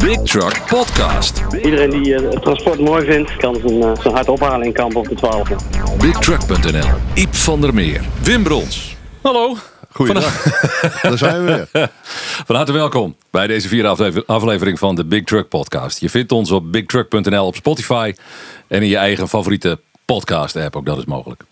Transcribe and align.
Big 0.00 0.18
Truck 0.22 0.62
Podcast. 0.66 1.42
Iedereen 1.64 1.90
die 1.90 2.14
eh, 2.14 2.30
het 2.30 2.42
transport 2.42 2.80
mooi 2.80 3.04
vindt, 3.04 3.36
kan 3.36 3.54
zijn, 3.66 3.82
eh, 3.82 4.00
zijn 4.02 4.14
hart 4.14 4.28
ophalen 4.28 4.66
in 4.66 4.72
kamp 4.72 4.96
op 4.96 5.08
de 5.08 5.14
12e. 5.14 5.54
BigTruck.nl. 5.98 6.88
Iep 7.14 7.34
van 7.34 7.60
der 7.60 7.74
Meer. 7.74 8.00
Wim 8.22 8.42
Brons. 8.42 8.96
Hallo. 9.22 9.56
Goeiedag. 9.92 10.42
Daar 11.02 11.18
zijn 11.18 11.44
we 11.44 11.66
weer. 11.72 11.90
Van 12.46 12.56
harte 12.56 12.72
welkom 12.72 13.16
bij 13.30 13.46
deze 13.46 13.68
vierde 13.68 13.88
aflever- 13.88 14.22
aflevering 14.26 14.78
van 14.78 14.94
de 14.94 15.04
Big 15.04 15.24
Truck 15.24 15.48
Podcast. 15.48 16.00
Je 16.00 16.10
vindt 16.10 16.32
ons 16.32 16.50
op 16.50 16.72
bigtruck.nl 16.72 17.46
op 17.46 17.54
Spotify 17.54 18.14
en 18.68 18.82
in 18.82 18.88
je 18.88 18.96
eigen 18.96 19.28
favoriete 19.28 19.80
podcast 20.04 20.56
app. 20.56 20.76
Ook 20.76 20.86
dat 20.86 20.98
is 20.98 21.04
mogelijk. 21.04 21.42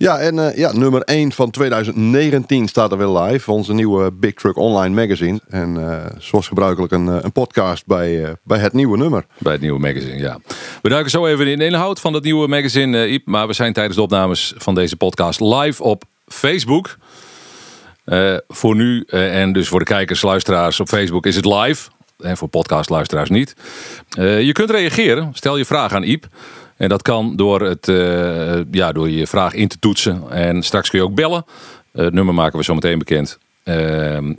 Ja, 0.00 0.18
en 0.18 0.38
eh, 0.38 0.56
ja, 0.56 0.72
nummer 0.72 1.02
1 1.02 1.32
van 1.32 1.50
2019 1.50 2.68
staat 2.68 2.92
er 2.92 2.98
weer 2.98 3.18
live. 3.18 3.52
Onze 3.52 3.72
nieuwe 3.72 4.12
Big 4.12 4.34
Truck 4.34 4.56
Online 4.56 4.94
magazine. 4.94 5.40
En 5.48 5.90
eh, 5.90 6.06
zoals 6.18 6.48
gebruikelijk 6.48 6.92
een, 6.92 7.08
eh, 7.08 7.16
een 7.20 7.32
podcast 7.32 7.86
bij, 7.86 8.36
bij 8.42 8.58
het 8.58 8.72
nieuwe 8.72 8.96
nummer. 8.96 9.24
Bij 9.38 9.52
het 9.52 9.60
nieuwe 9.60 9.78
magazine, 9.78 10.18
ja. 10.18 10.38
We 10.82 10.88
duiken 10.88 11.10
zo 11.10 11.26
even 11.26 11.46
in 11.46 11.58
de 11.58 11.64
inhoud 11.64 12.00
van 12.00 12.12
het 12.12 12.24
nieuwe 12.24 12.48
magazine, 12.48 13.08
Iep. 13.08 13.26
Maar 13.26 13.46
we 13.46 13.52
zijn 13.52 13.72
tijdens 13.72 13.96
de 13.96 14.02
opnames 14.02 14.54
van 14.56 14.74
deze 14.74 14.96
podcast 14.96 15.40
live 15.40 15.82
op 15.82 16.04
Facebook. 16.26 16.96
Voor 18.48 18.76
nu 18.76 19.04
en 19.06 19.52
dus 19.52 19.68
voor 19.68 19.78
de 19.78 19.84
kijkers, 19.84 20.22
luisteraars 20.22 20.80
op 20.80 20.88
Facebook 20.88 21.26
is 21.26 21.36
het 21.36 21.44
live. 21.44 21.90
En 22.18 22.36
voor 22.36 22.48
podcastluisteraars 22.48 23.30
niet. 23.30 23.54
Je 24.16 24.50
kunt 24.52 24.70
reageren. 24.70 25.30
Stel 25.32 25.56
je 25.56 25.64
vraag 25.64 25.92
aan 25.92 26.02
Iep. 26.02 26.26
En 26.80 26.88
dat 26.88 27.02
kan 27.02 27.36
door, 27.36 27.60
het, 27.60 27.88
eh, 27.88 28.60
ja, 28.70 28.92
door 28.92 29.10
je 29.10 29.26
vraag 29.26 29.54
in 29.54 29.68
te 29.68 29.78
toetsen. 29.78 30.30
En 30.30 30.62
straks 30.62 30.90
kun 30.90 30.98
je 30.98 31.04
ook 31.04 31.14
bellen. 31.14 31.44
Eh, 31.92 32.04
het 32.04 32.14
nummer 32.14 32.34
maken 32.34 32.58
we 32.58 32.64
zo 32.64 32.74
meteen 32.74 32.98
bekend. 32.98 33.38
Eh, 33.62 33.76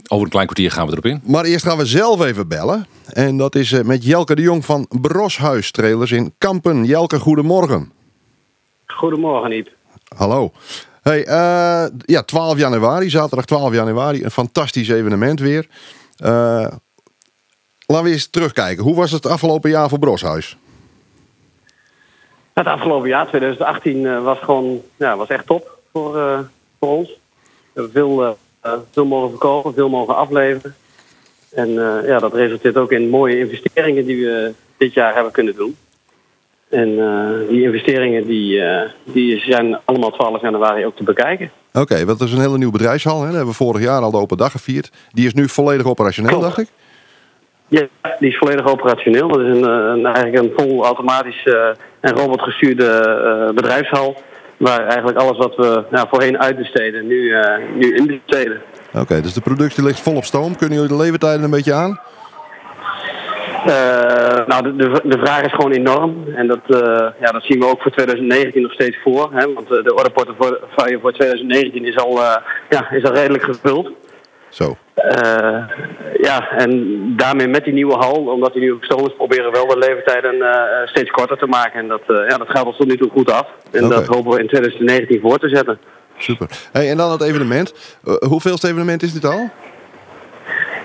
over 0.08 0.24
een 0.24 0.28
klein 0.28 0.46
kwartier 0.46 0.70
gaan 0.70 0.86
we 0.86 0.92
erop 0.92 1.06
in. 1.06 1.20
Maar 1.24 1.44
eerst 1.44 1.64
gaan 1.64 1.78
we 1.78 1.86
zelf 1.86 2.24
even 2.24 2.48
bellen. 2.48 2.86
En 3.06 3.36
dat 3.36 3.54
is 3.54 3.72
eh, 3.72 3.84
met 3.84 4.04
Jelke 4.04 4.34
de 4.34 4.42
Jong 4.42 4.64
van 4.64 4.86
Broshuis 5.00 5.70
Trailers 5.70 6.12
in 6.12 6.34
Kampen. 6.38 6.84
Jelke, 6.84 7.18
goedemorgen. 7.18 7.92
Goedemorgen, 8.86 9.52
Iep. 9.52 9.70
Hallo. 10.16 10.52
Hey, 11.02 11.24
eh, 11.24 11.84
ja, 11.98 12.22
12 12.22 12.58
januari, 12.58 13.10
zaterdag 13.10 13.44
12 13.44 13.72
januari. 13.72 14.24
Een 14.24 14.30
fantastisch 14.30 14.88
evenement 14.88 15.40
weer. 15.40 15.66
Eh, 16.16 16.66
laten 17.86 18.04
we 18.04 18.10
eens 18.10 18.30
terugkijken. 18.30 18.84
Hoe 18.84 18.94
was 18.94 19.10
het 19.10 19.26
afgelopen 19.26 19.70
jaar 19.70 19.88
voor 19.88 19.98
Broshuis? 19.98 20.56
Het 22.52 22.66
afgelopen 22.66 23.08
jaar, 23.08 23.26
2018, 23.26 24.06
eh, 24.06 24.24
was 24.24 24.38
gewoon 24.38 24.80
ja, 24.96 25.16
was 25.16 25.28
echt 25.28 25.46
top 25.46 25.78
voor, 25.92 26.18
eh, 26.18 26.38
voor 26.80 26.88
ons. 26.88 27.08
We 27.08 27.70
hebben 27.72 27.92
veel, 27.92 28.36
eh, 28.60 28.72
veel 28.92 29.06
mogen 29.06 29.30
verkopen, 29.30 29.74
veel 29.74 29.88
mogen 29.88 30.16
afleveren. 30.16 30.74
En 31.54 31.72
ja, 32.06 32.18
dat 32.18 32.34
resulteert 32.34 32.76
ook 32.76 32.92
in 32.92 33.08
mooie 33.08 33.38
investeringen 33.38 34.04
die 34.04 34.24
we 34.24 34.52
dit 34.76 34.94
jaar 34.94 35.14
hebben 35.14 35.32
kunnen 35.32 35.54
doen. 35.54 35.76
En 36.68 36.94
die 37.48 37.62
investeringen 37.62 38.26
die, 38.26 38.62
die 39.04 39.40
zijn 39.40 39.78
allemaal 39.84 40.10
12 40.10 40.42
januari 40.42 40.86
ook 40.86 40.96
te 40.96 41.04
bekijken. 41.04 41.50
Oké, 41.72 42.04
want 42.04 42.18
dat 42.18 42.28
is 42.28 42.34
een 42.34 42.40
hele 42.40 42.56
nieuwe 42.56 42.72
bedrijfshal. 42.72 43.18
Hè? 43.18 43.26
Dat 43.26 43.34
hebben 43.34 43.50
we 43.50 43.64
vorig 43.64 43.82
jaar 43.82 44.02
al 44.02 44.10
de 44.10 44.16
open 44.16 44.36
dag 44.36 44.52
gevierd. 44.52 44.90
Die 45.10 45.26
is 45.26 45.34
nu 45.34 45.48
volledig 45.48 45.86
operationeel, 45.86 46.30
Klopt. 46.30 46.44
dacht 46.44 46.58
ik. 46.58 46.68
Ja, 47.72 47.86
die 48.18 48.30
is 48.30 48.38
volledig 48.38 48.66
operationeel. 48.66 49.28
Dat 49.28 49.40
is 49.40 49.48
een, 49.48 49.64
eh, 49.64 49.92
een, 49.94 50.06
eigenlijk 50.06 50.44
een 50.44 50.52
vol 50.56 50.84
automatisch 50.84 51.44
eh, 51.44 51.68
en 52.00 52.12
robotgestuurde 52.14 52.86
eh, 52.86 53.54
bedrijfshal. 53.54 54.22
Waar 54.56 54.86
eigenlijk 54.86 55.18
alles 55.18 55.38
wat 55.38 55.56
we 55.56 55.84
nou, 55.90 56.06
voorheen 56.10 56.38
uitbesteden, 56.38 57.06
nu, 57.06 57.32
eh 57.32 57.58
nu 57.74 57.96
inbesteden. 57.96 58.60
Oké, 58.92 59.20
dus 59.20 59.32
de 59.32 59.40
productie 59.40 59.84
ligt 59.84 60.00
vol 60.00 60.16
op 60.16 60.24
stoom. 60.24 60.56
Kunnen 60.56 60.78
jullie 60.78 60.96
de 60.96 61.02
leeftijden 61.02 61.44
een 61.44 61.50
beetje 61.50 61.72
aan? 61.72 62.00
Nou, 64.46 64.62
de, 64.62 64.76
de, 64.76 65.00
de 65.04 65.18
vraag 65.18 65.42
is 65.42 65.52
gewoon 65.52 65.72
enorm. 65.72 66.24
En 66.34 66.46
dat, 66.46 66.60
ja, 67.20 67.30
dat 67.30 67.42
zien 67.42 67.58
we 67.58 67.66
ook 67.66 67.82
voor 67.82 67.90
2019 67.90 68.62
nog 68.62 68.72
steeds 68.72 68.96
voor. 69.02 69.30
Hè? 69.32 69.52
Want 69.52 69.68
de 69.68 69.94
orderportefeuille 69.94 70.98
voor 71.00 71.12
2019 71.12 71.84
is 71.84 71.96
al, 71.96 72.20
ja, 72.68 72.90
is 72.90 73.04
al 73.04 73.12
redelijk 73.12 73.42
gevuld. 73.42 73.90
Zo. 74.52 74.76
Eh, 74.94 75.62
ja, 76.20 76.50
en 76.50 76.72
daarmee 77.16 77.48
met 77.48 77.64
die 77.64 77.72
nieuwe 77.72 77.94
hal, 77.94 78.12
omdat 78.12 78.52
die 78.52 78.76
stoom 78.80 79.06
is, 79.06 79.14
proberen 79.16 79.44
we 79.44 79.50
wel 79.50 79.66
de 79.66 79.78
leeftijden 79.78 80.42
eh, 80.42 80.88
steeds 80.88 81.10
korter 81.10 81.38
te 81.38 81.46
maken. 81.46 81.80
En 81.80 81.88
dat, 81.88 82.02
eh, 82.06 82.28
ja, 82.28 82.36
dat 82.36 82.48
gaat 82.48 82.64
ons 82.64 82.76
tot 82.76 82.86
nu 82.86 82.96
toe 82.96 83.10
goed 83.10 83.30
af. 83.30 83.46
En 83.70 83.88
dat 83.88 84.06
hopen 84.06 84.30
we 84.30 84.40
in 84.40 84.48
2019 84.48 85.20
voor 85.20 85.38
te 85.38 85.48
zetten. 85.48 85.78
Super. 86.16 86.48
Hey, 86.72 86.90
en 86.90 86.96
dan 86.96 87.10
het 87.10 87.22
evenement. 87.22 87.98
Hoeveelste 88.28 88.68
evenement 88.68 89.02
is 89.02 89.12
dit 89.12 89.24
al? 89.24 89.50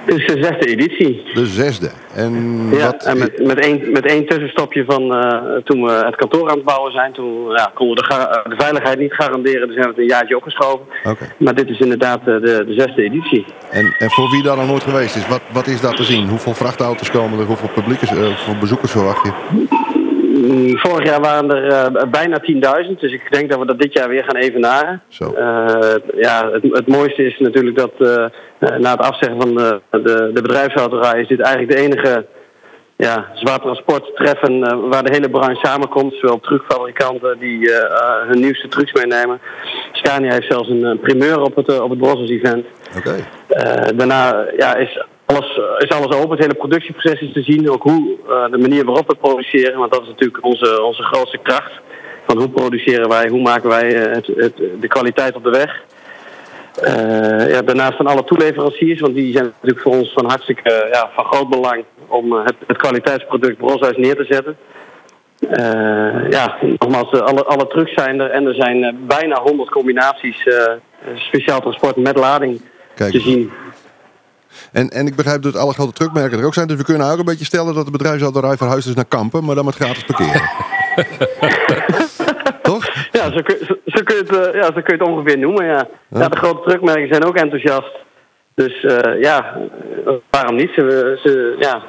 Het 0.07 0.19
is 0.19 0.25
de 0.25 0.43
zesde 0.43 0.65
editie. 0.65 1.23
De 1.33 1.45
zesde. 1.45 1.89
En 2.13 2.33
Ja, 2.71 2.85
wat... 2.85 3.03
en 3.03 3.17
met, 3.17 3.45
met, 3.45 3.59
één, 3.59 3.91
met 3.91 4.05
één 4.05 4.25
tussenstopje 4.25 4.85
van 4.85 5.15
eh, 5.15 5.55
toen 5.63 5.83
we 5.83 5.91
het 5.91 6.15
kantoor 6.15 6.49
aan 6.49 6.55
het 6.55 6.65
bouwen 6.65 6.91
zijn. 6.91 7.13
Toen 7.13 7.51
ja, 7.51 7.71
konden 7.73 7.95
we 7.95 8.01
de, 8.09 8.49
de 8.49 8.55
veiligheid 8.57 8.99
niet 8.99 9.13
garanderen, 9.13 9.67
dus 9.67 9.75
hebben 9.75 9.95
we 9.95 10.01
het 10.01 10.11
een 10.11 10.17
jaartje 10.17 10.35
opgeschoven. 10.35 10.85
Oké. 11.03 11.33
Maar 11.37 11.55
dit 11.55 11.69
is 11.69 11.79
inderdaad 11.79 12.19
eh, 12.19 12.25
de, 12.25 12.63
de 12.67 12.73
zesde 12.77 13.03
editie. 13.03 13.45
En, 13.69 13.95
en 13.97 14.09
voor 14.09 14.29
wie 14.29 14.43
daar 14.43 14.57
nog 14.57 14.67
nooit 14.67 14.83
geweest 14.83 15.15
is, 15.15 15.27
wat, 15.27 15.41
wat 15.51 15.67
is 15.67 15.81
dat 15.81 15.95
te 15.95 16.03
zien? 16.03 16.29
Hoeveel 16.29 16.53
vrachtauto's 16.53 17.11
komen 17.11 17.39
er? 17.39 17.45
Hoeveel 17.45 17.69
publiekers, 17.73 18.09
eh, 18.11 18.17
hoeveel 18.17 18.57
bezoekers 18.59 18.91
verwacht 18.91 19.23
je? 19.25 19.31
Mm, 20.47 20.77
Vorig 20.77 21.09
jaar 21.09 21.21
waren 21.21 21.51
er 21.51 21.67
eh, 21.67 22.09
bijna 22.09 22.41
10.000, 22.85 22.99
dus 22.99 23.11
ik 23.11 23.31
denk 23.31 23.49
dat 23.49 23.59
we 23.59 23.65
dat 23.65 23.79
dit 23.79 23.93
jaar 23.93 24.09
weer 24.09 24.23
gaan 24.23 24.35
evenaren. 24.35 25.01
Zo. 25.07 25.33
Eh, 25.33 25.95
ja, 26.15 26.51
het, 26.51 26.63
het 26.71 26.87
mooiste 26.87 27.23
is 27.23 27.39
natuurlijk 27.39 27.77
dat 27.77 27.91
eh, 27.97 28.77
na 28.77 28.91
het 28.91 28.99
afzeggen 28.99 29.41
van 29.41 29.55
de, 29.55 29.81
de, 29.89 30.31
de 30.33 30.41
bedrijfshouderij 30.41 31.21
is 31.21 31.27
dit 31.27 31.39
eigenlijk 31.39 31.77
de 31.77 31.83
enige 31.83 32.25
ja, 32.97 33.27
zwaar 33.33 33.59
transporttreffen 33.59 34.63
eh, 34.63 34.77
waar 34.89 35.03
de 35.03 35.13
hele 35.13 35.29
branche 35.29 35.65
samenkomt. 35.65 36.13
Zowel 36.13 36.39
truckfabrikanten 36.39 37.39
die 37.39 37.71
hun 38.27 38.39
nieuwste 38.39 38.67
trucks 38.67 38.93
meenemen. 38.93 39.39
Scania 39.91 40.31
heeft 40.31 40.51
zelfs 40.51 40.69
een 40.69 40.99
primeur 41.01 41.41
op 41.41 41.55
het, 41.55 41.79
op 41.79 41.89
het 41.89 41.99
Brosses 41.99 42.29
event. 42.29 42.65
Daarna 43.95 44.45
ja, 44.57 44.75
is, 44.75 45.05
alles, 45.27 45.59
is 45.77 45.89
alles 45.89 46.15
open. 46.15 46.29
Het 46.29 46.39
hele 46.39 46.53
productieproces 46.53 47.21
is 47.21 47.33
te 47.33 47.41
zien. 47.41 47.69
Ook 47.69 47.83
hoe, 47.83 48.17
eh, 48.29 48.51
de 48.51 48.57
manier 48.57 48.85
waarop 48.85 49.07
we 49.07 49.15
produceren. 49.15 49.79
Want 49.79 49.91
dat 49.91 50.01
is 50.01 50.07
natuurlijk 50.07 50.45
onze, 50.45 50.83
onze 50.83 51.03
grootste 51.03 51.37
kracht. 51.37 51.71
Van 52.27 52.37
hoe 52.37 52.49
produceren 52.49 53.09
wij, 53.09 53.27
hoe 53.27 53.41
maken 53.41 53.69
wij 53.69 53.95
eh, 53.95 54.13
het, 54.13 54.27
het, 54.27 54.57
de 54.79 54.87
kwaliteit 54.87 55.35
op 55.35 55.43
de 55.43 55.49
weg. 55.49 55.83
Eh, 56.81 57.49
ja, 57.49 57.61
daarnaast 57.61 57.97
van 57.97 58.07
alle 58.07 58.23
toeleveranciers, 58.23 58.99
want 58.99 59.15
die 59.15 59.31
zijn 59.31 59.45
natuurlijk 59.45 59.81
voor 59.81 59.93
ons 59.93 60.13
van 60.13 60.25
hartstikke 60.25 60.71
eh, 60.71 60.91
ja, 60.91 61.09
van 61.15 61.25
groot 61.25 61.49
belang 61.49 61.83
om 62.07 62.33
eh, 62.33 62.43
het, 62.43 62.55
het 62.67 62.77
kwaliteitsproduct 62.77 63.57
Broshuis 63.57 63.97
neer 63.97 64.15
te 64.15 64.25
zetten. 64.29 64.57
Eh, 65.39 66.29
ja, 66.29 66.57
nogmaals, 66.79 67.11
eh, 67.11 67.19
alle, 67.19 67.43
alle 67.43 67.67
trucks 67.67 67.93
zijn 67.93 68.19
er 68.19 68.29
en 68.29 68.45
er 68.45 68.55
zijn 68.55 68.83
eh, 68.83 68.93
bijna 68.99 69.41
100 69.41 69.69
combinaties 69.69 70.43
eh, 70.43 70.71
speciaal 71.15 71.59
transport 71.59 71.95
met 71.95 72.17
lading 72.17 72.61
Kijk. 72.95 73.11
te 73.11 73.19
zien. 73.19 73.51
En, 74.71 74.89
en 74.89 75.07
ik 75.07 75.15
begrijp 75.15 75.41
dat 75.41 75.55
alle 75.55 75.73
grote 75.73 75.93
truckmerken 75.93 76.39
er 76.39 76.45
ook 76.45 76.53
zijn. 76.53 76.67
Dus 76.67 76.77
we 76.77 76.83
kunnen 76.83 77.11
ook 77.11 77.19
een 77.19 77.25
beetje 77.25 77.45
stellen 77.45 77.73
dat 77.73 77.85
de 77.85 77.91
bedrijfshouderij 77.91 78.57
verhuisd 78.57 78.87
is 78.87 78.95
naar 78.95 79.05
Kampen. 79.05 79.45
Maar 79.45 79.55
dan 79.55 79.65
met 79.65 79.75
gratis 79.75 80.03
parkeren. 80.03 80.41
Toch? 82.61 82.85
Ja, 83.11 83.31
zo 83.31 83.41
kun, 83.43 83.57
zo, 83.65 83.75
zo 83.85 84.03
kun 84.03 84.15
je 84.15 84.21
het, 84.21 84.35
eh, 84.35 84.61
ja, 84.61 84.65
zo 84.65 84.81
kun 84.81 84.97
je 84.97 84.99
het 84.99 85.01
ongeveer 85.01 85.37
noemen, 85.37 85.65
ja. 85.65 85.87
ja. 86.09 86.27
de 86.27 86.37
grote 86.37 86.69
truckmerken 86.69 87.07
zijn 87.07 87.25
ook 87.25 87.35
enthousiast. 87.35 87.91
Dus 88.55 88.83
eh, 88.83 89.21
ja, 89.21 89.57
eh, 90.05 90.13
waarom 90.29 90.55
niet? 90.55 90.71
Ze, 90.75 91.19
ze, 91.23 91.55
ja, 91.59 91.83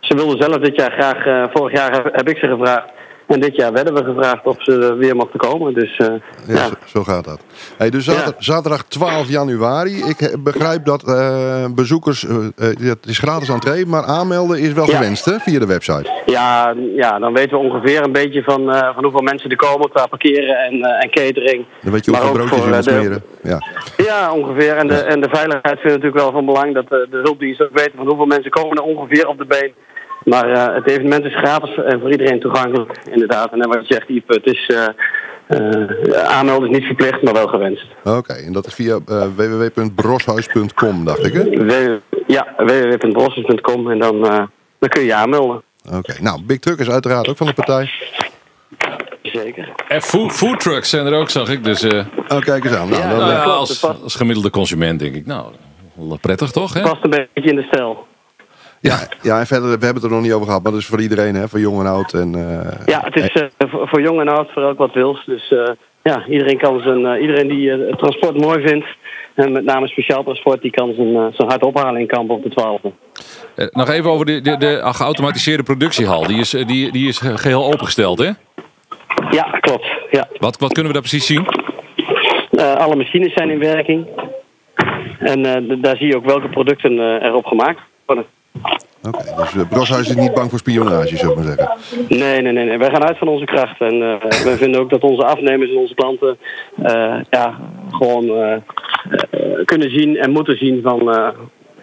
ze 0.00 0.14
wilden 0.14 0.42
zelf 0.42 0.56
dit 0.56 0.76
jaar 0.76 0.92
graag... 0.92 1.50
vorig 1.52 1.78
jaar 1.78 1.92
heb, 1.92 2.08
heb 2.12 2.28
ik 2.28 2.38
ze 2.38 2.46
gevraagd. 2.46 2.92
En 3.30 3.40
dit 3.40 3.56
jaar 3.56 3.72
werden 3.72 3.94
we 3.94 4.04
gevraagd 4.04 4.44
of 4.46 4.56
ze 4.58 4.94
weer 4.98 5.16
mochten 5.16 5.38
komen. 5.38 5.74
Dus 5.74 5.96
eh, 5.96 6.06
Ja, 6.46 6.54
ja. 6.54 6.66
Zo, 6.66 6.74
zo 6.86 7.02
gaat 7.04 7.24
dat. 7.24 7.40
Hey, 7.78 7.90
dus 7.90 8.04
zater- 8.04 8.24
Ja. 8.24 8.32
zaterdag 8.38 8.82
12 8.84 9.28
januari. 9.28 9.92
Ik 10.08 10.36
begrijp 10.44 10.84
dat 10.84 11.08
eh, 11.08 11.64
bezoekers... 11.74 12.26
eh, 12.26 12.36
het 12.80 13.06
is 13.06 13.18
gratis 13.18 13.48
entree, 13.48 13.86
maar 13.86 14.02
aanmelden 14.04 14.58
is 14.60 14.72
wel 14.72 14.86
Ja. 14.90 14.96
gewenst 14.96 15.24
hè, 15.24 15.38
via 15.38 15.58
de 15.58 15.66
website. 15.66 16.10
Ja, 16.26 16.74
ja, 16.96 17.18
dan 17.18 17.32
weten 17.32 17.50
we 17.58 17.64
ongeveer 17.64 18.02
een 18.04 18.12
beetje 18.12 18.42
van, 18.42 18.64
van 18.94 19.02
hoeveel 19.02 19.20
mensen 19.22 19.50
er 19.50 19.56
komen 19.56 19.90
qua 19.90 20.06
parkeren 20.06 20.56
en, 20.56 20.82
en 20.82 21.10
catering. 21.10 21.64
Dan 21.82 21.92
weet 21.92 22.04
je 22.04 22.10
hoeveel 22.10 22.28
ook 22.28 22.34
broodjes 22.48 22.64
je 22.76 22.82
smeren. 22.82 23.22
Ja. 23.42 23.58
Ja, 23.96 24.32
ongeveer. 24.32 24.76
En 24.76 24.86
de, 24.88 24.94
en 24.94 25.20
de 25.20 25.28
veiligheid 25.30 25.80
vind 25.80 25.94
ik 25.94 26.02
natuurlijk 26.02 26.22
wel 26.22 26.32
van 26.32 26.44
belang 26.46 26.74
dat 26.74 26.88
de, 26.88 27.06
de 27.10 27.20
hulpdienst 27.22 27.62
ook 27.62 27.72
weten 27.72 27.92
van 27.96 28.06
hoeveel 28.06 28.26
mensen 28.26 28.50
komen 28.50 28.76
er 28.76 28.82
ongeveer 28.82 29.26
op 29.28 29.38
de 29.38 29.46
been. 29.46 29.72
Maar 30.24 30.50
eh, 30.52 30.74
het 30.74 30.88
evenement 30.90 31.24
is 31.24 31.36
gratis 31.36 31.76
en 31.84 32.00
voor 32.00 32.10
iedereen 32.10 32.40
toegankelijk, 32.40 32.98
inderdaad. 33.10 33.52
En 33.52 33.68
wat 33.68 33.88
je 33.88 33.94
zegt, 33.94 34.08
Iep, 34.08 34.28
het 34.28 34.46
is 34.46 34.66
eh, 34.66 34.86
eh, 35.46 36.22
aanmelden 36.28 36.70
is 36.70 36.76
niet 36.76 36.86
verplicht, 36.86 37.22
maar 37.22 37.32
wel 37.32 37.46
gewenst. 37.48 37.84
Oké, 38.04 38.32
en 38.32 38.52
dat 38.52 38.66
is 38.66 38.74
via 38.74 38.98
eh, 39.06 39.22
www.broshuis.com, 39.36 41.04
dacht 41.04 41.26
ik 41.26 41.32
hè? 41.32 41.44
W- 41.66 41.98
ja, 42.26 42.46
www.brossers.com 42.56 43.90
en 43.90 43.98
dan, 43.98 44.26
eh, 44.26 44.42
dan 44.78 44.88
kun 44.88 45.00
je 45.00 45.06
je 45.06 45.14
aanmelden. 45.14 45.62
Oké, 45.92 46.14
nou, 46.20 46.42
Big 46.42 46.58
Truck 46.58 46.78
is 46.78 46.90
uiteraard 46.90 47.28
ook 47.28 47.36
van 47.36 47.46
de 47.46 47.52
partij. 47.54 47.90
Zeker. 49.22 49.68
En 49.88 50.02
food, 50.02 50.32
food 50.32 50.60
trucks 50.60 50.90
zijn 50.90 51.06
er 51.06 51.14
ook, 51.14 51.30
zag 51.30 51.48
ik. 51.48 51.64
Dus 51.64 51.82
eh, 51.82 52.04
Oh, 52.28 52.38
kijk 52.40 52.64
eens 52.64 52.74
aan. 52.74 52.88
Nou, 52.88 53.02
Ja, 53.02 53.08
dan, 53.08 53.18
nou 53.18 53.30
ja, 53.32 53.42
als, 53.42 53.84
als 54.02 54.14
gemiddelde 54.14 54.50
consument 54.50 54.98
denk 54.98 55.14
ik, 55.14 55.26
nou, 55.26 55.46
wel 55.94 56.18
prettig 56.20 56.50
toch? 56.50 56.74
Hè? 56.74 56.80
Past 56.82 57.04
een 57.04 57.10
beetje 57.10 57.50
in 57.50 57.56
de 57.56 57.62
stijl. 57.62 58.06
Ja, 58.80 58.98
ja, 59.22 59.38
en 59.38 59.46
verder, 59.46 59.66
we 59.66 59.84
hebben 59.84 59.94
het 59.94 60.04
er 60.04 60.10
nog 60.10 60.22
niet 60.22 60.32
over 60.32 60.46
gehad, 60.46 60.62
maar 60.62 60.72
dat 60.72 60.80
is 60.80 60.86
voor 60.86 61.00
iedereen, 61.00 61.34
hè, 61.34 61.48
voor 61.48 61.60
jong 61.60 61.80
en 61.80 61.86
oud. 61.86 62.12
En, 62.12 62.34
eh, 62.34 62.86
Ja, 62.86 63.00
het 63.04 63.16
is 63.16 63.28
eh, 63.32 63.68
voor, 63.70 63.88
voor 63.88 64.00
jong 64.02 64.20
en 64.20 64.28
oud 64.28 64.50
voor 64.52 64.62
elk 64.62 64.78
wat 64.78 64.94
wils. 64.94 65.24
Dus 65.26 65.50
eh, 65.50 65.70
ja, 66.02 66.26
iedereen, 66.26 66.58
kan 66.58 66.80
zijn, 66.80 67.06
eh, 67.06 67.20
iedereen 67.20 67.48
die 67.48 67.70
eh, 67.72 67.88
het 67.88 67.98
transport 67.98 68.40
mooi 68.40 68.68
vindt, 68.68 68.86
en 69.34 69.52
met 69.52 69.64
name 69.64 69.88
speciaal 69.88 70.22
transport, 70.22 70.62
die 70.62 70.70
kan 70.70 70.92
zijn, 70.94 71.16
eh, 71.16 71.26
zijn 71.32 71.48
hart 71.48 71.62
ophalen 71.62 72.00
in 72.00 72.06
Kampen 72.06 72.36
op 72.36 72.42
de 72.42 72.50
12e. 72.50 72.88
Eh, 73.54 73.66
nog 73.70 73.88
even 73.90 74.10
over 74.10 74.26
de, 74.26 74.40
de, 74.40 74.56
de 74.56 74.80
geautomatiseerde 74.82 75.62
productiehal. 75.62 76.26
Die 76.26 76.38
is, 76.38 76.50
die, 76.50 76.92
die 76.92 77.08
is 77.08 77.18
geheel 77.18 77.64
opengesteld, 77.64 78.18
hè? 78.18 78.30
Ja, 79.30 79.42
klopt. 79.60 79.86
Ja. 80.10 80.28
Wat, 80.38 80.58
wat 80.58 80.72
kunnen 80.72 80.92
we 80.92 80.98
daar 81.00 81.08
precies 81.08 81.26
zien? 81.26 81.46
Eh, 82.50 82.74
alle 82.74 82.96
machines 82.96 83.32
zijn 83.32 83.50
in 83.50 83.58
werking. 83.58 84.06
En 85.18 85.44
eh, 85.44 85.76
daar 85.82 85.96
zie 85.96 86.06
je 86.06 86.16
ook 86.16 86.24
welke 86.24 86.48
producten 86.48 86.98
eh, 86.98 87.26
erop 87.26 87.44
gemaakt 87.44 87.80
worden. 88.06 88.24
Oké, 89.02 89.24
dus 89.36 89.54
uh, 89.54 89.68
Broshuis 89.68 90.08
is 90.08 90.14
niet 90.14 90.34
bang 90.34 90.50
voor 90.50 90.58
spionage, 90.58 91.16
zou 91.16 91.30
ik 91.30 91.36
maar 91.36 91.46
zeggen. 91.46 91.78
Nee, 92.08 92.42
nee, 92.42 92.52
nee, 92.52 92.64
nee. 92.64 92.78
Wij 92.78 92.90
gaan 92.90 93.04
uit 93.04 93.18
van 93.18 93.28
onze 93.28 93.44
kracht. 93.44 93.80
En 93.80 94.02
eh 94.02 94.44
wij 94.44 94.56
vinden 94.56 94.80
ook 94.80 94.90
dat 94.90 95.02
onze 95.02 95.24
afnemers 95.24 95.70
en 95.70 95.76
onze 95.76 95.94
klanten 95.94 96.38
eh, 96.82 97.20
ja, 97.30 97.58
gewoon 97.90 98.24
kunnen 99.64 99.90
zien 99.90 100.16
en 100.16 100.30
moeten 100.30 100.56
zien 100.56 100.82
van 100.82 100.98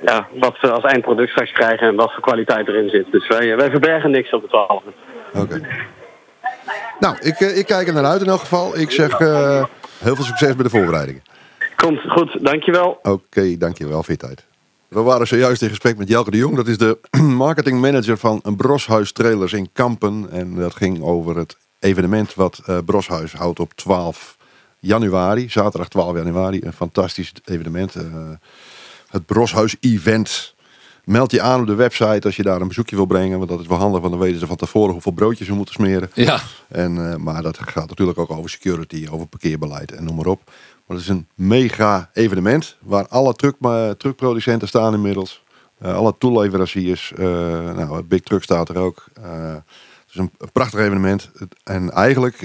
ja, 0.06 0.28
wat 0.40 0.56
ze 0.62 0.72
als 0.72 0.84
eindproduct 0.84 1.30
straks 1.30 1.52
krijgen 1.52 1.88
en 1.88 1.96
wat 1.96 2.12
voor 2.14 2.22
kwaliteit 2.22 2.68
erin 2.68 2.90
zit. 2.90 3.12
Dus 3.12 3.28
wij, 3.28 3.56
wij 3.56 3.70
verbergen 3.70 4.12
niks 4.12 4.34
op 4.34 4.42
de 4.42 4.48
12. 4.48 4.84
Oké. 5.34 5.62
Nou, 7.00 7.16
ik, 7.20 7.40
ik 7.40 7.66
kijk 7.66 7.88
er 7.88 7.94
naar 7.94 8.06
uit 8.06 8.22
in 8.22 8.28
elk 8.28 8.40
geval. 8.40 8.78
Ik 8.78 8.92
zeg 8.92 9.18
heel 9.18 10.16
veel 10.16 10.24
succes 10.24 10.56
bij 10.56 10.63
de 10.63 10.70
voorbereidingen. 10.70 11.22
Komt 11.75 12.00
goed, 12.08 12.44
dankjewel. 12.46 13.00
Oké, 13.02 13.58
dankjewel 13.58 14.04
voor 14.04 14.13
je 14.13 14.18
tijd. 14.18 14.46
We 14.88 15.01
waren 15.01 15.28
zojuist 15.28 15.62
in 15.62 15.69
gesprek 15.69 15.98
met 15.98 16.07
Jelke 16.07 16.31
de 16.31 16.38
Jong. 16.38 16.56
Dat 16.56 16.68
is 16.68 16.78
de 16.78 16.98
marketingmanager 17.22 18.18
van 18.18 18.42
Broshuis 18.57 19.12
Trailers 19.12 19.54
in 19.54 19.69
Kampen. 19.74 20.28
En 20.31 20.56
dat 20.56 20.75
ging 20.75 21.01
over 21.01 21.38
het 21.38 21.57
evenement 21.80 22.34
wat 22.34 22.62
eh, 22.66 22.78
Broshuis 22.86 23.34
houdt 23.34 23.60
op 23.60 23.74
12 23.74 24.38
januari. 24.80 25.50
Zaterdag 25.50 25.88
12 25.89 26.16
januari. 26.16 26.60
Een 26.63 26.74
fantastisch 26.74 27.34
evenement. 27.45 27.95
eh, 27.95 28.04
het 29.07 29.25
Broshuis 29.25 29.75
Event. 29.80 30.56
Meld 31.04 31.31
je 31.31 31.42
aan 31.42 31.60
op 31.60 31.68
de 31.68 31.74
website 31.75 32.22
als 32.28 32.36
je 32.36 32.44
daar 32.44 32.62
een 32.62 32.68
bezoekje 32.68 32.95
wil 32.95 33.06
brengen. 33.06 33.38
Want 33.38 33.50
dat 33.50 33.60
is 33.60 33.68
wel 33.68 33.78
handig, 33.78 34.00
want 34.01 34.13
dan 34.13 34.22
weten 34.22 34.39
ze 34.39 34.48
van 34.48 34.56
tevoren 34.56 34.92
hoeveel 34.94 35.12
broodjes 35.12 35.48
ze 35.48 35.54
moeten 35.54 35.74
smeren. 35.74 36.10
Ja. 36.13 36.39
En, 36.68 37.12
eh, 37.12 37.16
maar 37.18 37.42
dat 37.42 37.57
gaat 37.60 37.89
natuurlijk 37.89 38.18
ook 38.19 38.31
over 38.31 38.50
security, 38.50 39.07
over 39.12 39.28
parkeerbeleid 39.28 39.92
en 39.92 40.04
noem 40.04 40.16
maar 40.16 40.25
op. 40.25 40.51
Maar 40.88 40.98
het 40.98 41.06
is 41.06 41.12
een 41.12 41.28
mega 41.36 42.10
evenement 42.13 42.78
waar 42.80 43.07
alle 43.07 43.34
truck, 43.34 43.56
eh, 43.62 43.89
truckproducenten 43.89 44.68
staan 44.68 44.94
inmiddels. 44.94 45.44
Eh, 45.80 45.95
alle 45.95 46.16
toeleveranciers. 46.18 47.13
eh 47.16 47.25
nou, 47.75 48.04
Big 48.04 48.22
Truck 48.22 48.44
staat 48.44 48.69
er 48.69 48.78
ook. 48.78 49.06
Het 49.22 50.16
is 50.16 50.16
een, 50.16 50.31
een 50.38 50.51
prachtig 50.51 50.80
evenement. 50.80 51.31
En 51.63 51.92
eigenlijk 51.92 52.38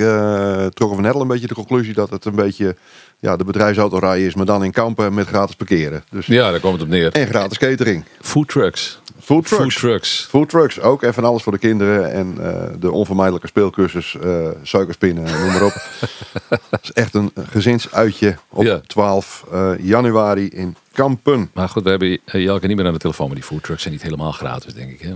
trokken 0.74 0.96
we 0.96 1.02
net 1.02 1.14
al 1.14 1.20
een 1.20 1.28
beetje 1.28 1.46
de 1.46 1.54
conclusie 1.54 1.94
dat 1.94 2.10
het 2.10 2.24
een 2.24 2.34
beetje 2.34 2.76
ja, 3.18 3.36
de 3.36 3.44
bedrijfsautorij 3.44 4.26
is, 4.26 4.34
maar 4.34 4.46
dan 4.46 4.64
in 4.64 4.72
kampen 4.72 5.14
met 5.14 5.26
gratis 5.26 5.56
parkeren. 5.56 6.04
Dus, 6.10 6.26
ja, 6.26 6.50
daar 6.50 6.60
komt 6.60 6.72
het 6.72 6.82
op 6.82 6.88
neer. 6.88 7.12
En 7.12 7.26
gratis 7.26 7.58
catering. 7.58 8.04
Food 8.20 8.48
trucks. 8.48 9.00
Food 9.22 9.46
trucks. 9.46 9.62
Food 9.76 9.80
trucks. 9.90 10.26
Food 10.30 10.48
trucks 10.48 10.80
ook. 10.80 11.02
En 11.02 11.14
van 11.14 11.24
alles 11.24 11.42
voor 11.42 11.52
de 11.52 11.58
kinderen. 11.58 12.12
En 12.12 12.34
eh, 12.40 12.62
de 12.80 12.90
onvermijdelijke 12.90 13.46
speelcursus, 13.46 14.16
eh 14.22 14.48
suikerspinnen, 14.62 15.24
noem 15.24 15.52
maar 15.52 15.62
op. 15.62 15.72
Het 16.70 16.80
is 16.82 16.92
echt 16.92 17.14
een 17.14 17.32
gezinsuitje 17.50 18.36
op 18.50 18.62
Ja. 18.64 18.80
12 18.86 19.44
eh, 19.52 19.70
januari 19.80 20.48
in 20.48 20.76
Kampen. 20.92 21.50
Maar 21.54 21.68
goed, 21.68 21.82
we 21.82 21.90
hebben 21.90 22.18
Jelke 22.24 22.66
niet 22.66 22.76
meer 22.76 22.86
aan 22.86 22.92
de 22.92 22.98
telefoon. 22.98 23.26
Maar 23.26 23.34
die 23.36 23.44
food 23.44 23.62
trucks 23.62 23.82
zijn 23.82 23.94
niet 23.94 24.02
helemaal 24.02 24.32
gratis, 24.32 24.74
denk 24.74 24.90
ik. 24.90 25.00
Hè? 25.00 25.14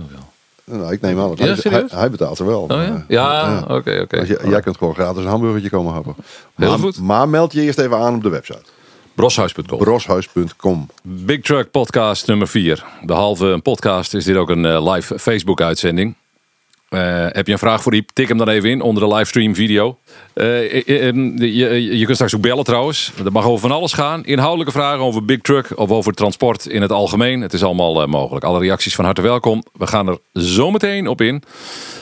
Nou, 0.63 0.91
ik 0.93 1.01
neem 1.01 1.19
aan 1.19 1.29
dat 1.29 1.37
Ja, 1.37 1.45
hij, 1.45 1.55
serieus? 1.55 1.91
hij, 1.91 1.99
hij 1.99 2.09
betaalt 2.09 2.39
er 2.39 2.45
wel. 2.45 2.61
Oh 2.61 2.69
ja? 2.69 3.05
Ja, 3.07 3.59
oké, 3.67 3.99
oké. 4.01 4.17
Je- 4.21 4.39
Jij 4.49 4.61
kunt 4.61 4.77
gewoon 4.77 4.93
gratis 4.93 5.23
een 5.23 5.29
hamburgertje 5.29 5.69
komen 5.69 5.93
happen. 5.93 6.15
Heel 6.55 6.69
maar, 6.69 6.79
goed. 6.79 6.99
Maar 7.01 7.29
meld 7.29 7.53
je 7.53 7.61
eerst 7.61 7.79
even 7.79 7.97
aan 7.97 8.15
op 8.15 8.23
de 8.23 8.29
website. 8.29 8.61
Broshuis.com. 9.17 9.77
Broshuis.com. 9.77 10.89
Big 11.01 11.41
Truck 11.41 11.71
Podcast 11.71 12.27
nummer 12.27 12.47
4. 12.47 12.83
Behalve 13.01 13.45
een 13.45 13.61
podcast 13.61 14.13
is 14.13 14.23
dit 14.25 14.35
ook 14.35 14.49
een 14.49 14.65
eh, 14.65 14.93
live 14.93 15.19
Facebook 15.19 15.61
uitzending. 15.61 16.15
Eh, 16.89 17.25
heb 17.29 17.45
je 17.47 17.51
een 17.51 17.59
vraag 17.59 17.81
voor 17.81 17.93
Iep? 17.95 18.09
Tik 18.13 18.27
hem 18.27 18.37
dan 18.37 18.49
even 18.49 18.69
in 18.69 18.81
onder 18.81 19.07
de 19.07 19.15
livestream 19.15 19.55
video. 19.55 19.97
Eh, 20.33 20.87
eh, 20.87 21.07
eh, 21.07 21.15
je, 21.37 21.97
je 21.97 22.03
kunt 22.03 22.15
straks 22.15 22.35
ook 22.35 22.41
bellen 22.41 22.63
trouwens. 22.63 23.11
Dat 23.23 23.33
mag 23.33 23.45
over 23.45 23.69
van 23.69 23.77
alles 23.77 23.93
gaan. 23.93 24.25
Inhoudelijke 24.25 24.71
vragen 24.71 25.03
over 25.03 25.25
Big 25.25 25.41
Truck 25.41 25.77
of 25.77 25.89
over 25.89 26.13
transport 26.13 26.65
in 26.65 26.81
het 26.81 26.91
algemeen. 26.91 27.41
Het 27.41 27.53
is 27.53 27.63
allemaal 27.63 28.01
eh, 28.01 28.07
mogelijk. 28.07 28.45
Alle 28.45 28.59
reacties 28.59 28.95
van 28.95 29.05
harte 29.05 29.21
welkom. 29.21 29.63
We 29.73 29.87
gaan 29.87 30.07
er 30.07 30.17
zo 30.33 30.71
meteen 30.71 31.07
op 31.07 31.21
in. 31.21 31.43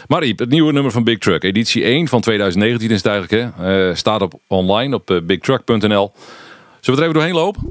Maar 0.08 0.24
Iep, 0.24 0.40
het 0.40 0.50
nieuwe 0.50 0.72
nummer 0.72 0.92
van 0.92 1.04
Big 1.04 1.18
Truck. 1.18 1.44
Editie 1.44 1.84
1 1.84 2.08
van 2.08 2.22
2019 2.22 2.90
is 2.90 3.04
het 3.04 3.06
eigenlijk. 3.06 3.56
Hè? 3.58 3.90
Eh, 3.90 3.96
staat 3.96 4.22
op 4.22 4.34
online 4.48 4.96
op 4.96 5.22
bigtruck.nl. 5.24 6.12
Zullen 6.86 7.00
we 7.00 7.06
er 7.06 7.12
even 7.12 7.22
doorheen 7.22 7.44
lopen? 7.46 7.70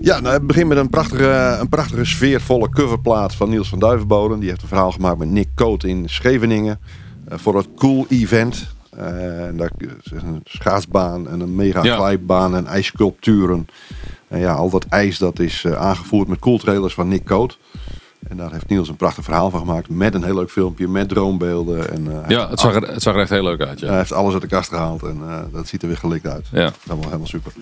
Ja, 0.00 0.20
nou, 0.20 0.34
het 0.34 0.46
begint 0.46 0.68
met 0.68 0.78
een 0.78 0.90
prachtige, 0.90 1.56
een 1.60 1.68
prachtige 1.68 2.04
sfeervolle 2.04 2.68
coverplaat 2.68 3.34
van 3.34 3.48
Niels 3.48 3.68
van 3.68 3.78
Duivenboden. 3.78 4.38
Die 4.38 4.48
heeft 4.48 4.62
een 4.62 4.68
verhaal 4.68 4.92
gemaakt 4.92 5.18
met 5.18 5.28
Nick 5.28 5.48
Coat 5.54 5.84
in 5.84 6.08
Scheveningen. 6.08 6.80
eh, 7.28 7.38
voor 7.38 7.56
het 7.56 7.68
Cool 7.76 8.06
Event. 8.08 8.66
Eh, 8.90 9.46
en 9.46 9.56
daar 9.56 9.70
is 9.78 10.10
een 10.10 10.40
schaatsbaan 10.44 11.28
en 11.28 11.40
een 11.40 11.54
mega 11.54 11.80
glijbaan 11.80 12.56
en 12.56 12.66
ijssculpturen. 12.66 13.66
En 14.28 14.38
ja, 14.38 14.52
al 14.52 14.70
dat 14.70 14.84
ijs 14.88 15.18
dat 15.18 15.38
is 15.38 15.64
eh, 15.64 15.72
aangevoerd 15.72 16.28
met 16.28 16.38
cooltrailers 16.38 16.94
van 16.94 17.08
Nick 17.08 17.24
Coat. 17.24 17.58
En 18.28 18.36
daar 18.36 18.52
heeft 18.52 18.68
Niels 18.68 18.88
een 18.88 18.96
prachtig 18.96 19.24
verhaal 19.24 19.50
van 19.50 19.60
gemaakt. 19.60 19.88
Met 19.88 20.14
een 20.14 20.24
heel 20.24 20.34
leuk 20.34 20.50
filmpje, 20.50 20.88
met 20.88 21.08
droombeelden. 21.08 21.90
En, 21.90 22.22
eh, 22.22 22.28
Ja, 22.28 22.48
het 22.48 22.60
zag, 22.60 22.74
er, 22.74 22.82
het 22.82 23.02
zag 23.02 23.14
er 23.14 23.20
echt 23.20 23.30
heel 23.30 23.42
leuk 23.42 23.60
uit. 23.60 23.80
Ja. 23.80 23.86
hij 23.88 23.96
heeft 23.96 24.12
alles 24.12 24.32
uit 24.32 24.42
de 24.42 24.48
kast 24.48 24.68
gehaald 24.68 25.02
en 25.02 25.18
eh, 25.28 25.38
dat 25.52 25.68
ziet 25.68 25.82
er 25.82 25.88
weer 25.88 25.96
gelikt 25.96 26.26
uit. 26.26 26.46
Ja. 26.52 26.64
Dat 26.64 26.72
is 26.72 26.80
helemaal, 26.84 27.04
helemaal 27.04 27.26
super. 27.26 27.52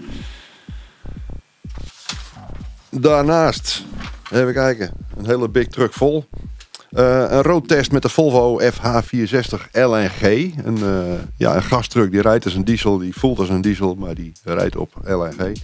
Daarnaast, 3.00 3.84
even 4.32 4.52
kijken, 4.52 4.90
een 5.16 5.26
hele 5.26 5.48
big 5.48 5.66
truck 5.66 5.92
vol. 5.92 6.24
Eh, 6.90 7.24
een 7.28 7.42
roadtest 7.42 7.92
met 7.92 8.02
de 8.02 8.08
Volvo 8.08 8.60
FH460 8.60 9.70
LNG. 9.72 10.52
Een, 10.64 10.76
eh, 10.82 11.20
ja, 11.36 11.56
een 11.56 11.62
gastruck 11.62 12.10
die 12.10 12.20
rijdt 12.20 12.44
als 12.44 12.54
een 12.54 12.64
diesel, 12.64 12.98
die 12.98 13.16
voelt 13.16 13.38
als 13.38 13.48
een 13.48 13.60
diesel, 13.60 13.94
maar 13.94 14.14
die 14.14 14.32
rijdt 14.44 14.76
op 14.76 14.92
LNG. 15.04 15.56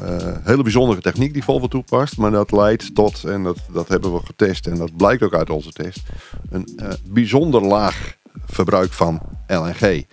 Eh, 0.00 0.16
hele 0.42 0.62
bijzondere 0.62 1.00
techniek 1.00 1.32
die 1.32 1.44
Volvo 1.44 1.66
toepast, 1.66 2.16
maar 2.16 2.30
dat 2.30 2.52
leidt 2.52 2.94
tot, 2.94 3.24
en 3.24 3.42
dat, 3.42 3.58
dat 3.72 3.88
hebben 3.88 4.12
we 4.12 4.20
getest 4.24 4.66
en 4.66 4.76
dat 4.76 4.96
blijkt 4.96 5.22
ook 5.22 5.34
uit 5.34 5.50
onze 5.50 5.72
test, 5.72 6.02
een 6.50 6.68
bijzonder 7.08 7.62
laag 7.62 8.16
verbruik 8.46 8.92
van 8.92 9.20
LNG. 9.46 10.04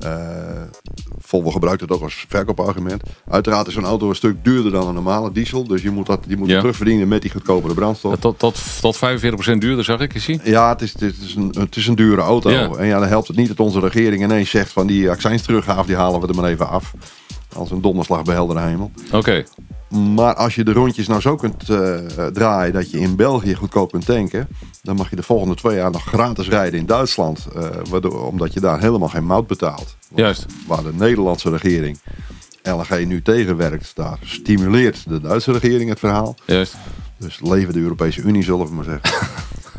Eh, 0.00 0.10
Volvo 1.18 1.50
gebruikt 1.50 1.80
het 1.80 1.90
ook 1.90 2.02
als 2.02 2.24
verkoopargument. 2.28 3.02
Uiteraard 3.28 3.66
is 3.66 3.74
zo'n 3.74 3.84
auto 3.84 4.08
een 4.08 4.14
stuk 4.14 4.44
duurder 4.44 4.72
dan 4.72 4.88
een 4.88 4.94
normale 4.94 5.32
diesel, 5.32 5.66
dus 5.66 5.82
je 5.82 5.90
moet 5.90 6.06
dat 6.06 6.24
je 6.28 6.36
moet 6.36 6.48
Ja. 6.48 6.58
terugverdienen 6.58 7.08
met 7.08 7.22
die 7.22 7.30
goedkopere 7.30 7.74
brandstof. 7.74 8.18
Tot, 8.18 8.38
tot, 8.38 8.60
tot 8.80 8.96
45% 8.96 9.58
duurder 9.58 9.84
zag 9.84 10.00
ik, 10.00 10.14
is 10.14 10.26
hij? 10.26 10.40
Ja, 10.44 10.68
het 10.68 10.82
is, 10.82 10.92
het, 10.92 11.02
is 11.22 11.34
een, 11.34 11.54
het 11.58 11.76
is 11.76 11.86
een 11.86 11.94
dure 11.94 12.20
auto. 12.20 12.50
Ja. 12.50 12.70
En 12.70 12.86
ja, 12.86 12.98
dan 12.98 13.08
helpt 13.08 13.28
het 13.28 13.36
niet 13.36 13.48
dat 13.48 13.60
onze 13.60 13.80
regering 13.80 14.22
ineens 14.22 14.50
zegt 14.50 14.72
van 14.72 14.86
die 14.86 15.10
accijnsteruggave, 15.10 15.86
die 15.86 15.96
halen 15.96 16.20
we 16.20 16.26
er 16.26 16.34
maar 16.34 16.50
even 16.50 16.68
af. 16.68 16.94
Als 17.54 17.70
een 17.70 17.80
donderslag 17.80 18.22
bij 18.22 18.34
heldere 18.34 18.60
hemel. 18.60 18.90
Oké. 19.12 19.44
Maar 20.14 20.34
als 20.34 20.54
je 20.54 20.64
de 20.64 20.72
rondjes 20.72 21.06
nou 21.08 21.20
zo 21.20 21.36
kunt 21.36 21.68
eh, 21.68 21.96
draaien 22.32 22.72
dat 22.72 22.90
je 22.90 22.98
in 23.00 23.16
België 23.16 23.54
goedkoop 23.54 23.90
kunt 23.90 24.04
tanken, 24.06 24.48
dan 24.82 24.96
mag 24.96 25.10
je 25.10 25.16
de 25.16 25.22
volgende 25.22 25.54
twee 25.54 25.76
jaar 25.76 25.90
nog 25.90 26.04
gratis 26.04 26.48
rijden 26.48 26.80
in 26.80 26.86
Duitsland. 26.86 27.46
eh, 27.56 27.68
waardoor, 27.90 28.26
omdat 28.26 28.52
je 28.52 28.60
daar 28.60 28.80
helemaal 28.80 29.08
geen 29.08 29.26
mout 29.26 29.46
betaalt. 29.46 29.96
Juist. 30.14 30.46
Waar 30.66 30.82
de 30.82 30.92
Nederlandse 30.94 31.50
regering 31.50 31.98
LNG 32.62 33.06
nu 33.06 33.22
tegenwerkt, 33.22 33.92
daar 33.94 34.18
stimuleert 34.24 35.08
de 35.08 35.20
Duitse 35.20 35.52
regering 35.52 35.88
het 35.90 35.98
verhaal. 35.98 36.34
Juist. 36.44 36.74
Dus 37.18 37.40
leven 37.42 37.72
de 37.72 37.80
Europese 37.80 38.20
Unie, 38.20 38.42
zullen 38.42 38.66
we 38.66 38.74
maar 38.74 38.84
zeggen. 38.84 39.28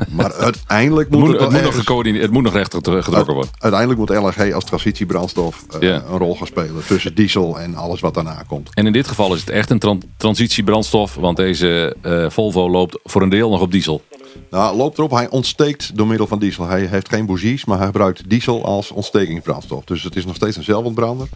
maar 0.09 0.33
uiteindelijk 0.33 1.09
Het 1.09 1.19
moet 1.19 1.31
het, 1.31 1.41
het 1.41 1.51
moet 1.51 1.61
nog 1.61 1.75
gecoördineerd, 1.75 2.23
het 2.23 2.31
moet 2.33 2.43
nog 2.43 2.53
recht 2.53 2.73
getrokken 2.73 3.33
worden. 3.33 3.51
Uiteindelijk 3.57 3.99
moet 3.99 4.09
LNG 4.09 4.53
als 4.53 4.63
transitiebrandstof 4.63 5.65
eh, 5.79 5.89
een 5.89 6.17
rol 6.17 6.35
gaan 6.35 6.47
spelen 6.47 6.85
tussen 6.87 7.15
diesel 7.15 7.59
en 7.59 7.75
alles 7.75 7.99
wat 7.99 8.13
daarna 8.13 8.43
komt. 8.47 8.69
En 8.73 8.85
in 8.85 8.93
dit 8.93 9.07
geval 9.07 9.33
is 9.33 9.39
het 9.39 9.49
echt 9.49 9.69
een 9.69 9.79
tran- 9.79 10.03
transitiebrandstof, 10.17 11.15
want 11.15 11.37
deze 11.37 11.95
eh, 12.01 12.29
Volvo 12.29 12.69
loopt 12.69 12.99
voor 13.03 13.21
een 13.21 13.29
deel 13.29 13.49
nog 13.49 13.61
op 13.61 13.71
diesel. 13.71 14.01
Nou, 14.49 14.77
loopt 14.77 14.97
erop, 14.97 15.11
hij 15.11 15.29
ontsteekt 15.29 15.97
door 15.97 16.07
middel 16.07 16.27
van 16.27 16.39
diesel. 16.39 16.65
Hij 16.67 16.85
heeft 16.85 17.09
geen 17.09 17.25
bougies, 17.25 17.65
maar 17.65 17.77
hij 17.77 17.85
gebruikt 17.85 18.29
diesel 18.29 18.65
als 18.65 18.91
ontstekingsbrandstof. 18.91 19.83
Dus 19.83 20.03
het 20.03 20.15
is 20.15 20.25
nog 20.25 20.35
steeds 20.35 20.57
een 20.57 20.63
zelfontbrander. 20.63 21.27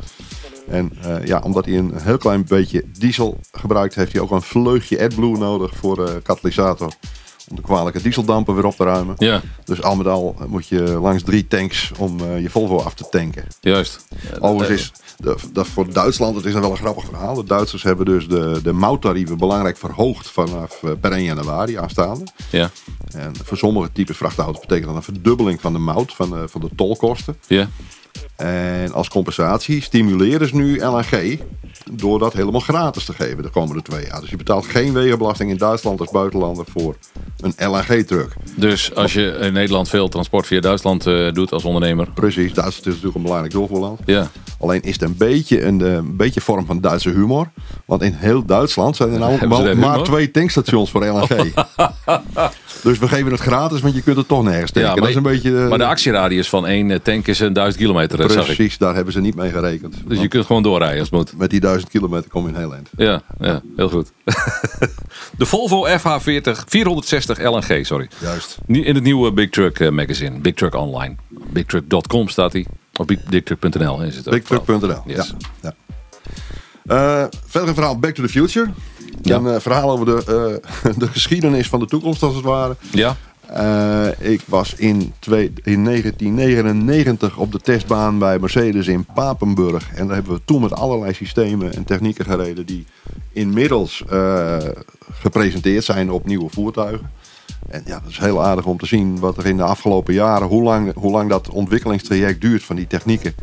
En 0.67 0.91
eh, 1.01 1.25
ja, 1.25 1.41
omdat 1.43 1.65
hij 1.65 1.77
een 1.77 1.93
heel 1.95 2.17
klein 2.17 2.45
beetje 2.47 2.83
diesel 2.99 3.39
gebruikt, 3.51 3.95
heeft 3.95 4.11
hij 4.11 4.21
ook 4.21 4.31
een 4.31 4.41
vleugje 4.41 5.03
AdBlue 5.03 5.37
nodig 5.37 5.71
voor 5.75 5.95
de 5.95 6.19
katalysator. 6.23 6.91
Om 7.49 7.55
de 7.55 7.61
kwalijke 7.61 8.01
dieseldampen 8.01 8.55
weer 8.55 8.65
op 8.65 8.75
te 8.75 8.83
ruimen. 8.83 9.15
Ja, 9.17 9.41
Dus 9.63 9.81
al 9.81 9.95
met 9.95 10.07
al 10.07 10.35
moet 10.47 10.67
je 10.67 10.81
langs 10.81 11.23
drie 11.23 11.47
tanks 11.47 11.91
om 11.97 12.19
eh, 12.19 12.41
je 12.41 12.49
Volvo 12.49 12.77
af 12.77 12.93
te 12.93 13.05
tanken. 13.09 13.47
juist. 13.61 14.05
Overigens 14.39 14.81
is 14.81 14.91
de, 15.17 15.35
dat 15.51 15.67
voor 15.67 15.93
Duitsland, 15.93 16.35
het 16.35 16.45
is 16.45 16.51
dan 16.51 16.61
wel 16.61 16.71
een 16.71 16.77
grappig 16.77 17.05
verhaal. 17.05 17.35
De 17.35 17.43
Duitsers 17.43 17.83
hebben 17.83 18.05
dus 18.05 18.27
de, 18.27 18.59
de 18.63 18.73
mouttarieven 18.73 19.37
belangrijk 19.37 19.77
verhoogd 19.77 20.29
vanaf 20.31 20.83
eh, 20.83 20.91
per 21.01 21.11
1 21.11 21.23
januari 21.23 21.77
aanstaande. 21.77 22.23
Ja, 22.49 22.69
En 23.15 23.33
voor 23.43 23.57
sommige 23.57 23.91
types 23.91 24.17
vrachtauto's 24.17 24.59
betekent 24.59 24.85
dat 24.87 24.95
een 24.95 25.03
verdubbeling 25.03 25.61
van 25.61 25.73
de 25.73 25.79
mout, 25.79 26.13
van 26.13 26.29
de, 26.29 26.47
van 26.47 26.61
de 26.61 26.69
tolkosten. 26.75 27.37
ja. 27.47 27.67
En 28.35 28.93
als 28.93 29.07
compensatie 29.09 29.81
stimuleren 29.81 30.47
ze 30.47 30.55
nu 30.55 30.79
LNG 30.83 31.39
door 31.91 32.19
dat 32.19 32.33
helemaal 32.33 32.59
gratis 32.59 33.05
te 33.05 33.13
geven 33.13 33.43
de 33.43 33.49
komende 33.49 33.81
twee 33.81 34.05
jaar. 34.05 34.21
Dus 34.21 34.29
je 34.29 34.35
betaalt 34.35 34.65
geen 34.65 34.93
wegenbelasting 34.93 35.49
in 35.51 35.57
Duitsland 35.57 35.99
als 35.99 36.09
buitenlander 36.11 36.65
voor 36.69 36.95
een 37.45 37.69
LNG-truck. 37.69 38.33
Dus 38.55 38.95
als 38.95 39.13
je 39.13 39.37
in 39.41 39.53
Nederland 39.53 39.89
veel 39.89 40.07
transport 40.07 40.47
via 40.47 40.59
Duitsland 40.59 41.07
eh, 41.07 41.31
doet 41.31 41.51
als 41.51 41.63
ondernemer. 41.63 42.07
Precies, 42.13 42.53
Duitsland 42.53 42.85
is 42.85 42.85
natuurlijk 42.85 43.15
een 43.15 43.21
belangrijk 43.21 43.53
doorvoerland. 43.53 43.99
Ja, 44.05 44.29
Alleen 44.59 44.81
is 44.81 44.93
het 44.93 45.01
een 45.01 45.17
beetje 45.17 45.63
een, 45.63 45.81
eh, 45.81 45.93
een 45.93 46.15
beetje 46.15 46.41
vorm 46.41 46.65
van 46.65 46.81
Duitse 46.81 47.09
humor. 47.09 47.49
Want 47.85 48.01
in 48.01 48.13
heel 48.13 48.45
Duitsland 48.45 48.95
zijn 48.95 49.11
er 49.13 49.19
nou 49.19 49.47
maar, 49.47 49.77
maar 49.77 50.03
twee 50.03 50.31
tankstations 50.31 50.91
voor 50.91 51.05
LNG. 51.05 51.53
dus 52.83 52.99
we 52.99 53.07
geven 53.07 53.31
het 53.31 53.41
gratis, 53.41 53.81
want 53.81 53.95
je 53.95 54.01
kunt 54.01 54.17
het 54.17 54.27
toch 54.27 54.43
nergens 54.43 54.71
tanken. 54.71 54.93
ja 54.93 54.99
dat 54.99 55.09
is 55.09 55.15
een 55.15 55.23
beetje... 55.23 55.57
eh, 55.57 55.69
maar 55.69 55.77
de 55.77 55.85
actieradius 55.85 56.49
van 56.49 56.67
één 56.67 56.91
eh, 56.91 56.99
tank 56.99 57.27
is 57.27 57.39
een 57.39 57.53
duizend 57.53 57.81
kilometer, 57.81 58.17
dat 58.17 58.31
zag 58.31 58.49
ik. 58.49 58.55
precies, 58.55 58.77
daar 58.77 58.95
hebben 58.95 59.13
ze 59.13 59.21
niet 59.21 59.35
mee 59.35 59.51
gerekend. 59.51 59.95
Dus 60.07 60.19
je 60.19 60.27
kunt 60.27 60.45
gewoon 60.45 60.63
doorrijden 60.63 60.99
als 60.99 61.09
het 61.09 61.17
moet. 61.17 61.37
Met 61.37 61.49
die 61.49 61.59
duizend 61.59 61.91
kilometer 61.91 62.29
kom 62.29 62.43
je 62.43 62.49
in 62.49 62.59
heel 62.59 62.73
eind. 62.73 62.89
Ja, 62.97 63.21
ja 63.39 63.61
heel 63.75 63.89
goed. 63.89 64.11
De 65.37 65.45
Volvo 65.45 65.87
FH40 65.87 66.63
460 66.67 67.39
LNG, 67.43 67.85
sorry. 67.85 68.07
Juist. 68.21 68.57
In 68.67 68.95
het 68.95 69.03
nieuwe 69.03 69.31
Big 69.31 69.49
Truck 69.49 69.91
magazine. 69.91 70.39
Big 70.39 70.53
Truck 70.53 70.75
Online. 70.75 71.15
BigTruck.com 71.51 72.27
staat 72.27 72.53
hij. 72.53 72.65
Big- 73.05 73.23
BigTruck.nl 73.23 74.01
is 74.01 74.15
het 74.15 74.27
ook. 74.27 74.33
Bigtruck.nl. 74.33 75.01
Yes. 75.05 75.33
Ja. 75.61 75.73
Ja. 75.73 75.73
Eh, 76.85 77.27
verder 77.45 77.69
een 77.69 77.75
verhaal 77.75 77.99
Back 77.99 78.13
to 78.13 78.23
the 78.23 78.29
Future. 78.29 78.69
Ja. 79.21 79.35
Een 79.37 79.47
eh, 79.47 79.59
verhaal 79.59 79.91
over 79.91 80.05
de, 80.05 80.61
eh, 80.83 80.91
de 81.01 81.07
geschiedenis 81.07 81.67
van 81.69 81.79
de 81.79 81.85
toekomst, 81.85 82.23
als 82.23 82.35
het 82.35 82.43
ware. 82.43 82.75
Ja, 82.91 83.15
ik 84.19 84.41
was 84.45 84.73
in, 84.73 85.13
twee, 85.19 85.53
in 85.63 85.83
1999 85.85 87.37
op 87.37 87.51
de 87.51 87.59
testbaan 87.59 88.19
bij 88.19 88.39
Mercedes 88.39 88.87
in 88.87 89.05
Papenburg. 89.13 89.89
En 89.95 90.05
daar 90.07 90.15
hebben 90.15 90.33
we 90.33 90.41
toen 90.45 90.61
met 90.61 90.73
allerlei 90.73 91.13
systemen 91.13 91.73
en 91.73 91.83
technieken 91.83 92.25
gereden 92.25 92.65
die 92.65 92.85
inmiddels 93.31 94.03
gepresenteerd 95.11 95.83
zijn 95.83 96.11
op 96.11 96.25
nieuwe 96.25 96.49
voertuigen. 96.49 97.09
En 97.69 97.81
ja, 97.85 97.99
dat 97.99 98.09
is 98.09 98.17
heel 98.17 98.43
aardig 98.43 98.65
om 98.65 98.77
te 98.77 98.85
zien 98.85 99.19
wat 99.19 99.37
er 99.37 99.45
in 99.45 99.57
de 99.57 99.63
afgelopen 99.63 100.13
jaren, 100.13 100.47
hoe 100.47 100.63
lang, 100.63 100.93
hoe 100.95 101.11
lang 101.11 101.29
dat 101.29 101.49
ontwikkelingstraject 101.49 102.41
duurt 102.41 102.63
van 102.63 102.75
die 102.75 102.87
technieken. 102.87 103.35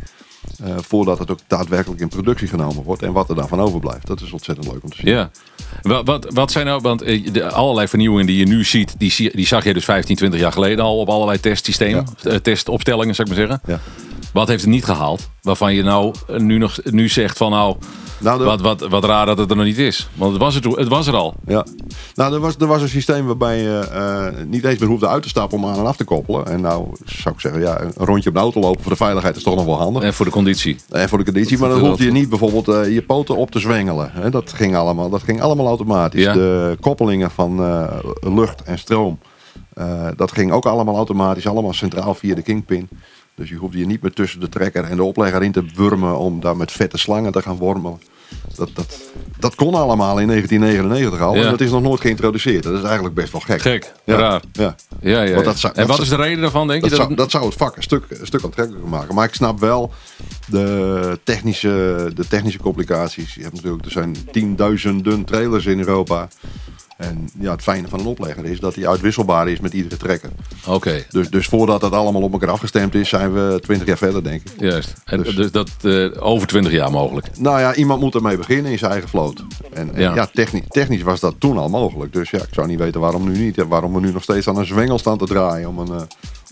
eh, 0.63 0.75
voordat 0.77 1.19
het 1.19 1.31
ook 1.31 1.39
daadwerkelijk 1.47 2.01
in 2.01 2.07
productie 2.07 2.47
genomen 2.47 2.83
wordt 2.83 3.01
en 3.03 3.11
wat 3.13 3.29
er 3.29 3.35
dan 3.35 3.47
van 3.47 3.59
overblijft. 3.59 4.07
Dat 4.07 4.21
is 4.21 4.31
ontzettend 4.31 4.67
leuk 4.67 4.83
om 4.83 4.89
te 4.89 4.95
zien. 4.95 5.11
ja. 5.11 5.29
Wat, 5.81 6.05
wat, 6.05 6.27
wat 6.33 6.51
zijn 6.51 6.65
nou, 6.65 6.81
want 6.81 7.01
eh, 7.01 7.31
de, 7.33 7.49
allerlei 7.49 7.87
vernieuwingen 7.87 8.25
die 8.25 8.37
je 8.37 8.45
nu 8.45 8.63
ziet, 8.63 8.95
die, 8.97 9.31
die 9.35 9.47
zag 9.47 9.63
je 9.63 9.73
dus 9.73 9.85
15, 9.85 10.15
20 10.15 10.39
jaar 10.39 10.51
geleden 10.51 10.85
al 10.85 10.99
op 10.99 11.09
allerlei 11.09 11.39
testsystemen, 11.39 12.05
eh, 12.23 12.35
testopstellingen 12.35 13.15
zou 13.15 13.29
ik 13.29 13.37
maar 13.37 13.47
zeggen. 13.47 13.61
Ja. 13.73 13.79
Wat 14.33 14.47
heeft 14.47 14.61
het 14.61 14.69
niet 14.71 14.85
gehaald? 14.85 15.29
Waarvan 15.41 15.73
je 15.75 15.83
nou 15.83 16.13
eh, 16.27 16.39
nu, 16.39 16.57
nog, 16.57 16.77
nu 16.83 17.09
zegt 17.09 17.37
van 17.37 17.51
nou, 17.51 17.75
Nou, 18.19 18.37
de- 18.37 18.43
wat, 18.43 18.61
wat, 18.61 18.81
wat 18.81 19.03
raar 19.03 19.25
dat 19.25 19.37
het 19.37 19.49
er 19.49 19.55
nog 19.55 19.65
niet 19.65 19.77
is. 19.77 20.09
Want 20.13 20.31
het 20.31 20.41
was 20.41 20.55
er, 20.55 20.61
toen- 20.61 20.79
het 20.79 20.87
was 20.87 21.07
er 21.07 21.15
al. 21.15 21.33
Ja, 21.47 21.65
nou, 22.15 22.33
er 22.33 22.39
was, 22.39 22.55
er 22.59 22.67
was 22.67 22.81
een 22.81 22.89
systeem 22.89 23.25
waarbij 23.25 23.57
je 23.61 23.79
eh, 23.79 24.45
niet 24.45 24.63
eens 24.65 24.79
meer 24.79 24.89
hoefde 24.89 25.07
uit 25.07 25.23
te 25.23 25.29
stappen 25.29 25.57
om 25.57 25.65
aan 25.65 25.77
en 25.77 25.85
af 25.85 25.95
te 25.95 26.03
koppelen. 26.03 26.45
En 26.45 26.61
nou 26.61 26.87
zou 27.05 27.33
ik 27.35 27.41
zeggen, 27.41 27.61
ja, 27.61 27.81
een 27.81 27.91
rondje 27.95 28.29
op 28.29 28.35
de 28.35 28.41
auto 28.41 28.59
lopen 28.59 28.81
voor 28.81 28.91
de 28.91 28.97
veiligheid 28.97 29.35
is 29.35 29.43
toch 29.43 29.55
nog 29.55 29.65
wel 29.65 29.77
handig. 29.77 30.03
En 30.03 30.13
voor 30.13 30.25
de 30.25 30.31
conditie. 30.31 30.77
En 30.89 31.09
voor 31.09 31.17
de 31.17 31.23
conditie, 31.23 31.57
maar 31.57 31.69
dan 31.69 31.79
hoefde 31.79 32.03
je 32.05 32.11
niet 32.11 32.29
bijvoorbeeld 32.29 32.67
eh, 32.67 32.93
je 32.93 33.01
poten 33.01 33.35
op 33.35 33.51
te 33.51 33.59
zwengelen. 33.59 34.09
Hè, 34.13 34.29
dat, 34.29 34.53
ging 34.53 34.75
allemaal, 34.75 35.09
dat 35.09 35.23
ging 35.23 35.41
allemaal 35.41 35.67
automatisch. 35.67 36.23
Ja. 36.23 36.33
De 36.33 36.77
koppelingen 36.79 37.31
van 37.31 37.55
lucht 38.21 38.63
en 38.63 38.79
stroom, 38.79 39.19
dat 40.15 40.31
ging 40.31 40.51
ook 40.51 40.65
allemaal 40.65 40.95
automatisch, 40.95 41.47
allemaal 41.47 41.73
centraal 41.73 42.13
via 42.15 42.35
de 42.35 42.41
kingpin. 42.41 42.89
Dus 43.35 43.49
je 43.49 43.55
hoefde 43.55 43.77
je 43.77 43.85
niet 43.85 44.01
meer 44.01 44.13
tussen 44.13 44.39
de 44.39 44.49
trekker 44.49 44.83
en 44.83 44.95
de 44.95 45.03
oplegger 45.03 45.43
in 45.43 45.51
te 45.51 45.65
wurmen 45.75 46.17
om 46.17 46.39
daar 46.39 46.57
met 46.57 46.71
vette 46.71 46.97
slangen 46.97 47.31
te 47.31 47.41
gaan 47.41 47.57
wormelen. 47.57 48.01
Dat, 48.55 48.69
dat, 48.73 48.99
dat 49.39 49.55
kon 49.55 49.73
allemaal 49.73 50.19
in 50.19 50.27
1999 50.27 51.21
al. 51.27 51.35
Ja. 51.35 51.43
En 51.43 51.49
dat 51.49 51.61
is 51.61 51.71
nog 51.71 51.81
nooit 51.81 52.01
geïntroduceerd. 52.01 52.63
Dat 52.63 52.73
is 52.77 52.83
eigenlijk 52.83 53.15
best 53.15 53.31
wel 53.31 53.41
gek. 53.41 53.61
Gek, 53.61 53.91
Ja. 54.05 54.15
raar. 54.17 54.41
Ja. 54.51 54.75
Ja, 55.01 55.21
ja, 55.21 55.33
Want 55.33 55.37
ja. 55.39 55.43
dat 55.43 55.59
zou- 55.59 55.73
en 55.75 55.87
wat 55.87 55.99
is 55.99 56.09
de 56.09 56.15
reden 56.15 56.41
daarvan, 56.41 56.67
denk 56.67 56.83
je? 56.83 56.89
Dat 56.89 56.97
Dat 56.97 57.05
zou, 57.07 57.15
dat 57.17 57.31
zou 57.31 57.45
het 57.45 57.53
vak 57.53 57.75
een 57.75 57.83
stuk, 57.83 58.03
een 58.09 58.25
stuk 58.27 58.43
aantrekkelijker 58.43 58.89
maken. 58.89 59.15
Maar 59.15 59.27
ik 59.27 59.33
snap 59.33 59.59
wel 59.59 59.93
de 60.47 61.19
technische, 61.23 62.11
de 62.15 62.27
technische 62.27 62.59
complicaties. 62.59 63.33
Je 63.33 63.41
hebt 63.41 63.53
natuurlijk, 63.55 63.85
er 63.85 63.91
zijn 63.91 64.15
tienduizenden 64.31 65.23
trailers 65.23 65.65
in 65.65 65.79
Europa. 65.79 66.27
En 67.09 67.29
ja, 67.39 67.51
het 67.51 67.61
fijne 67.61 67.87
van 67.87 67.99
een 67.99 68.05
oplegger 68.05 68.45
is 68.45 68.59
dat 68.59 68.73
die 68.73 68.87
uitwisselbaar 68.89 69.47
is 69.49 69.59
met 69.59 69.73
iedere 69.73 69.97
trekker. 69.97 70.29
Oké, 70.67 71.03
Dus, 71.09 71.29
dus 71.29 71.47
voordat 71.47 71.81
dat 71.81 71.91
allemaal 71.93 72.21
op 72.21 72.31
elkaar 72.33 72.49
afgestemd 72.49 72.95
is, 72.95 73.09
zijn 73.09 73.33
we 73.33 73.59
twintig 73.61 73.87
jaar 73.87 73.97
verder, 73.97 74.23
denk 74.23 74.41
ik. 74.41 74.51
juist. 74.59 74.93
En, 75.05 75.23
Dus- 75.23 75.35
dus 75.35 75.51
dat 75.51 75.69
eh, 75.81 76.09
over 76.19 76.47
20 76.47 76.71
jaar 76.71 76.91
mogelijk. 76.91 77.37
Nou 77.39 77.59
ja, 77.59 77.75
iemand 77.75 78.01
moet 78.01 78.15
ermee 78.15 78.37
beginnen 78.37 78.71
in 78.71 78.77
zijn 78.77 78.91
eigen 78.91 79.09
vloot. 79.09 79.43
En, 79.73 79.93
en 79.95 80.01
Ja. 80.01 80.15
ja, 80.15 80.25
technisch, 80.33 80.63
technisch 80.67 81.01
was 81.01 81.19
dat 81.19 81.35
toen 81.39 81.57
al 81.57 81.69
mogelijk. 81.69 82.13
Dus 82.13 82.29
ja, 82.29 82.39
ik 82.39 82.47
zou 82.53 82.67
niet 82.67 82.79
weten 82.79 83.01
waarom 83.01 83.31
nu 83.31 83.37
niet. 83.37 83.55
Ja, 83.55 83.67
waarom 83.67 83.93
we 83.93 83.99
nu 83.99 84.11
nog 84.11 84.23
steeds 84.23 84.47
aan 84.47 84.57
een 84.57 84.65
zwengel 84.65 84.99
staan 84.99 85.17
te 85.17 85.25
draaien 85.25 85.69
om 85.69 85.77
een, 85.79 85.91
eh, 85.93 86.01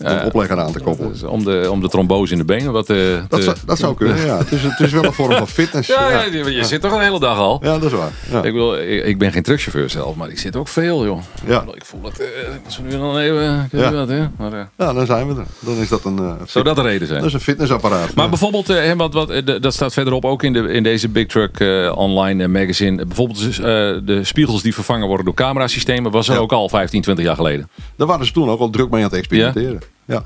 om 0.00 0.06
een 0.06 0.14
Ja. 0.14 0.24
oplegger 0.26 0.58
aan 0.60 0.72
te 0.72 0.80
koppelen. 0.80 1.12
Dus 1.12 1.22
om, 1.22 1.44
de, 1.44 1.68
om 1.70 1.80
de 1.80 1.88
trombose 1.88 2.32
in 2.32 2.38
de 2.38 2.44
benen. 2.44 2.72
Wat, 2.72 2.90
eh, 2.90 2.96
Dat, 3.28 3.38
te- 3.38 3.42
zou, 3.42 3.56
dat 3.66 3.78
zou 3.78 3.94
kunnen, 3.94 4.26
ja. 4.26 4.38
Het 4.38 4.52
is, 4.52 4.62
het 4.62 4.80
is 4.80 4.92
wel 4.92 5.04
een 5.04 5.12
vorm 5.12 5.32
van 5.36 5.48
fitness. 5.48 5.88
Ja, 5.88 6.10
ja, 6.10 6.22
je, 6.24 6.52
je 6.52 6.64
zit 6.64 6.80
toch 6.80 6.92
een 6.92 7.00
hele 7.00 7.20
dag 7.20 7.38
al. 7.38 7.58
Ja, 7.62 7.78
dat 7.78 7.92
is 7.92 7.98
waar. 7.98 8.10
Ja. 8.30 8.42
Ik, 8.42 8.52
wil, 8.52 8.76
ik, 8.76 9.04
ik 9.04 9.18
ben 9.18 9.32
geen 9.32 9.42
truckchauffeur 9.42 9.90
zelf, 9.90 10.14
maar 10.16 10.30
ik 10.30 10.38
zit 10.38 10.56
ook 10.56 10.68
veel, 10.68 11.04
joh. 11.04 11.18
Ja. 11.46 11.64
Ik 11.74 11.84
voel 11.84 12.00
het, 12.04 12.20
eh, 12.20 12.26
zo 12.68 12.82
nu 12.82 12.90
dan 12.90 13.18
even, 13.18 13.68
Ja. 13.72 13.92
wat, 13.92 14.08
hè. 14.08 14.26
Maar, 14.38 14.52
eh, 14.52 14.60
ja, 14.78 14.92
dan 14.92 15.06
zijn 15.06 15.28
we 15.34 15.40
er. 15.40 15.46
Dan 15.60 15.76
is 15.76 15.88
dat 15.88 16.04
een, 16.04 16.18
eh, 16.18 16.32
fit- 16.38 16.50
zou 16.50 16.64
dat 16.64 16.76
de 16.76 16.82
reden 16.82 17.06
zijn? 17.06 17.18
dat 17.18 17.28
is 17.28 17.34
een 17.34 17.40
fitnessapparaat. 17.40 18.14
Maar 18.14 18.24
Ja. 18.24 18.30
bijvoorbeeld, 18.30 18.68
eh, 18.68 18.76
hè, 18.76 18.96
wat, 18.96 19.14
wat, 19.14 19.30
eh, 19.30 19.60
dat 19.60 19.74
staat 19.74 19.92
verderop 19.92 20.24
ook 20.24 20.42
in, 20.42 20.52
de, 20.52 20.58
in 20.72 20.82
deze 20.82 21.08
Big 21.08 21.26
Truck 21.26 21.60
eh, 21.60 21.92
online 21.94 22.42
eh, 22.42 22.48
magazine. 22.48 23.00
Eh, 23.00 23.06
Bijvoorbeeld 23.06 23.40
dus, 23.40 23.58
eh, 23.58 23.64
de 24.04 24.20
spiegels 24.22 24.62
die 24.62 24.74
vervangen 24.74 25.06
worden 25.06 25.24
door 25.26 25.34
camerasystemen, 25.34 26.10
was 26.10 26.28
er 26.28 26.38
ook 26.38 26.52
al 26.52 26.68
15, 26.68 27.02
20 27.02 27.24
jaar 27.24 27.36
geleden. 27.36 27.68
Daar 27.96 28.06
waren 28.06 28.26
ze 28.26 28.32
toen 28.32 28.48
ook 28.50 28.60
al 28.60 28.70
druk 28.70 28.90
mee 28.90 29.02
aan 29.04 29.08
het 29.08 29.18
experimenteren. 29.18 29.80
Ja. 30.04 30.24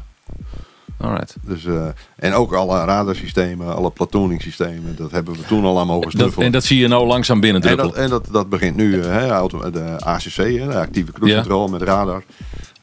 Alright. 1.00 1.36
Dus, 1.42 1.64
eh, 1.64 1.86
en 2.16 2.32
ook 2.32 2.52
alle 2.52 2.84
radarsystemen, 2.84 3.74
alle 3.74 3.90
platooningssystemen, 3.90 4.96
dat 4.96 5.10
hebben 5.10 5.34
we 5.34 5.42
toen 5.42 5.64
al 5.64 5.78
aan 5.80 5.86
mogen 5.86 6.02
Dat, 6.02 6.12
snuffelen. 6.12 6.46
en 6.46 6.52
dat 6.52 6.64
zie 6.64 6.78
je 6.78 6.88
nou 6.88 7.06
langzaam 7.06 7.36
En 7.36 7.40
binnendruppelen. 7.42 7.90
dat, 7.92 8.00
en 8.02 8.10
dat, 8.10 8.26
dat 8.30 8.48
begint 8.48 8.76
nu, 8.76 9.02
hè, 9.04 9.26
de 9.72 9.96
ACC, 10.04 10.36
hè, 10.36 10.66
de 10.68 10.78
actieve 10.78 11.12
cruise 11.12 11.36
Ja. 11.36 11.42
met 11.70 11.82
radar. 11.82 12.22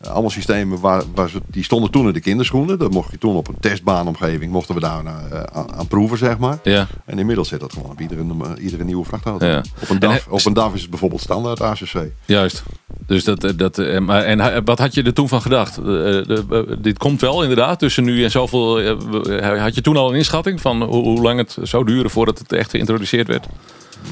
Eh, 0.04 0.12
allemaal 0.12 0.30
systemen 0.30 0.80
waar, 0.80 1.04
waar 1.16 1.30
ze, 1.30 1.42
die 1.48 1.64
stonden 1.64 1.92
toen 1.92 2.08
in 2.08 2.14
de 2.14 2.20
kinderschoenen. 2.20 2.80
Dat 2.80 2.92
mocht 2.92 3.12
je 3.12 3.18
toen 3.18 3.36
op 3.36 3.48
een 3.48 3.60
testbaanomgeving, 3.60 4.52
mochten 4.52 4.76
we 4.76 4.82
daar 4.82 5.06
eh, 5.06 5.44
aan, 5.54 5.74
aan 5.74 5.88
proeven, 5.88 6.18
zeg 6.18 6.38
maar. 6.38 6.58
Ja. 6.64 6.88
En 7.06 7.20
inmiddels 7.20 7.48
zit 7.48 7.60
dat 7.60 7.74
gewoon 7.74 7.92
op 7.92 8.02
iedere, 8.02 8.24
iedere 8.60 8.84
nieuwe 8.84 9.06
vrachtauto. 9.06 9.46
Ja. 9.46 9.58
Op, 9.82 9.90
een 9.90 10.00
En 10.00 10.00
DAF, 10.00 10.28
op 10.30 10.46
een 10.46 10.54
DAF 10.54 10.74
is 10.74 10.82
het 10.82 10.90
bijvoorbeeld 10.90 11.22
standaard 11.22 11.62
ACC. 11.62 11.98
Juist. 12.26 12.64
Dus 13.08 13.24
dat, 13.24 13.44
eh, 13.44 13.52
dat, 13.56 13.78
eh, 13.78 14.00
maar, 14.00 14.24
en 14.24 14.40
eh, 14.40 14.62
wat 14.66 14.80
had 14.80 14.94
je 14.94 15.04
er 15.04 15.14
toen 15.14 15.28
van 15.28 15.42
gedacht? 15.42 15.78
Eh, 15.78 16.30
eh, 16.30 16.44
dit 16.80 16.98
komt 16.98 17.22
wel 17.22 17.42
inderdaad 17.42 17.80
tussen 17.80 18.04
nu 18.04 18.24
en 18.24 18.32
zoveel. 18.32 18.80
eh, 18.82 19.62
had 19.62 19.76
je 19.76 19.82
toen 19.82 19.98
al 19.98 20.10
een 20.10 20.16
inschatting 20.18 20.62
van 20.62 20.84
hoe, 20.84 21.04
hoe 21.04 21.22
lang 21.22 21.38
het 21.40 21.58
zou 21.62 21.86
duren 21.86 22.10
voordat 22.10 22.40
het 22.40 22.52
echt 22.52 22.70
geïntroduceerd 22.70 23.28
werd? 23.28 23.46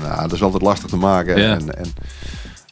Nou, 0.02 0.22
dat 0.22 0.32
is 0.34 0.44
altijd 0.44 0.62
lastig 0.64 0.90
te 0.90 0.98
maken. 0.98 1.38
Ja. 1.42 1.54
En, 1.54 1.78
en 1.78 1.94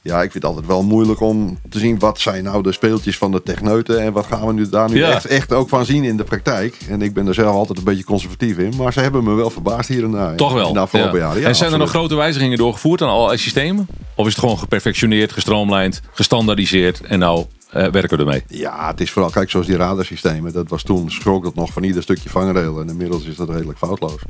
ja, 0.02 0.16
ik 0.16 0.32
vind 0.32 0.34
het 0.34 0.46
altijd 0.46 0.66
wel 0.66 0.84
moeilijk 0.84 1.20
om 1.22 1.60
te 1.70 1.80
zien 1.80 2.00
wat 2.00 2.20
zijn 2.20 2.44
nou 2.44 2.64
de 2.64 2.72
speeltjes 2.72 3.18
van 3.18 3.32
de 3.32 3.44
techneuten 3.44 4.02
en 4.02 4.14
wat 4.14 4.26
gaan 4.26 4.48
we 4.48 4.54
nu 4.54 4.70
daar 4.70 4.90
nu 4.90 4.98
Ja. 4.98 5.12
echt, 5.12 5.26
echt 5.26 5.54
ook 5.54 5.70
van 5.70 5.86
zien 5.86 6.04
in 6.04 6.18
de 6.18 6.24
praktijk. 6.24 6.78
En 6.90 7.02
ik 7.02 7.14
ben 7.14 7.28
er 7.28 7.34
zelf 7.34 7.56
altijd 7.56 7.78
een 7.78 7.84
beetje 7.84 8.04
conservatief 8.04 8.58
in, 8.58 8.74
maar 8.78 8.94
ze 8.94 9.00
hebben 9.00 9.24
me 9.24 9.34
wel 9.34 9.50
verbaasd 9.50 9.90
hier 9.90 10.04
en 10.04 10.12
daar. 10.12 10.36
Toch 10.36 10.54
wel. 10.54 10.78
Afgelopen 10.78 11.20
Ja. 11.20 11.26
jaren. 11.26 11.42
Ja, 11.42 11.48
en 11.48 11.56
zijn 11.56 11.72
er 11.72 11.78
nog 11.78 11.90
grote 11.90 12.16
wijzigingen 12.16 12.58
doorgevoerd 12.58 13.02
aan 13.02 13.10
allerlei 13.10 13.38
systemen? 13.38 13.88
Of 14.16 14.26
is 14.26 14.32
het 14.32 14.42
gewoon 14.42 14.58
geperfectioneerd, 14.60 15.32
gestroomlijnd, 15.32 16.02
gestandaardiseerd 16.12 17.02
en 17.02 17.20
nou 17.20 17.46
eh, 17.70 17.88
werken 17.88 18.18
we 18.18 18.24
ermee? 18.24 18.44
Ja, 18.48 18.88
het 18.88 19.02
is 19.02 19.12
vooral, 19.12 19.32
kijk, 19.32 19.50
zoals 19.50 19.66
die 19.68 19.76
radarsystemen. 19.78 20.54
Dat 20.54 20.70
was 20.70 20.84
toen, 20.84 21.12
schrok 21.12 21.44
dat 21.44 21.56
nog 21.56 21.74
van 21.74 21.84
ieder 21.84 22.04
stukje 22.04 22.30
vangrail. 22.30 22.80
En 22.82 22.90
inmiddels 22.90 23.24
is 23.26 23.36
dat 23.36 23.50
redelijk 23.50 23.78
foutloos. 23.78 24.22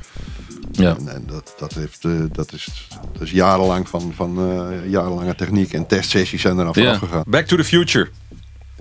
Ja. 0.79 0.95
En, 0.99 1.07
en 1.13 1.23
dat, 1.27 1.53
dat, 1.57 1.73
heeft, 1.73 2.05
eh, 2.05 2.11
dat, 2.31 2.53
is, 2.53 2.87
dat 3.13 3.21
is 3.21 3.31
jarenlang 3.31 3.89
van, 3.89 4.11
van 4.15 4.37
eh, 4.39 4.89
jarenlange 4.91 5.35
techniek 5.35 5.73
en 5.73 5.87
testsessies 5.87 6.41
zijn 6.41 6.57
Ja. 6.73 6.93
gegaan. 6.97 7.23
Back 7.27 7.45
to 7.45 7.55
the 7.55 7.63
Future. 7.63 8.09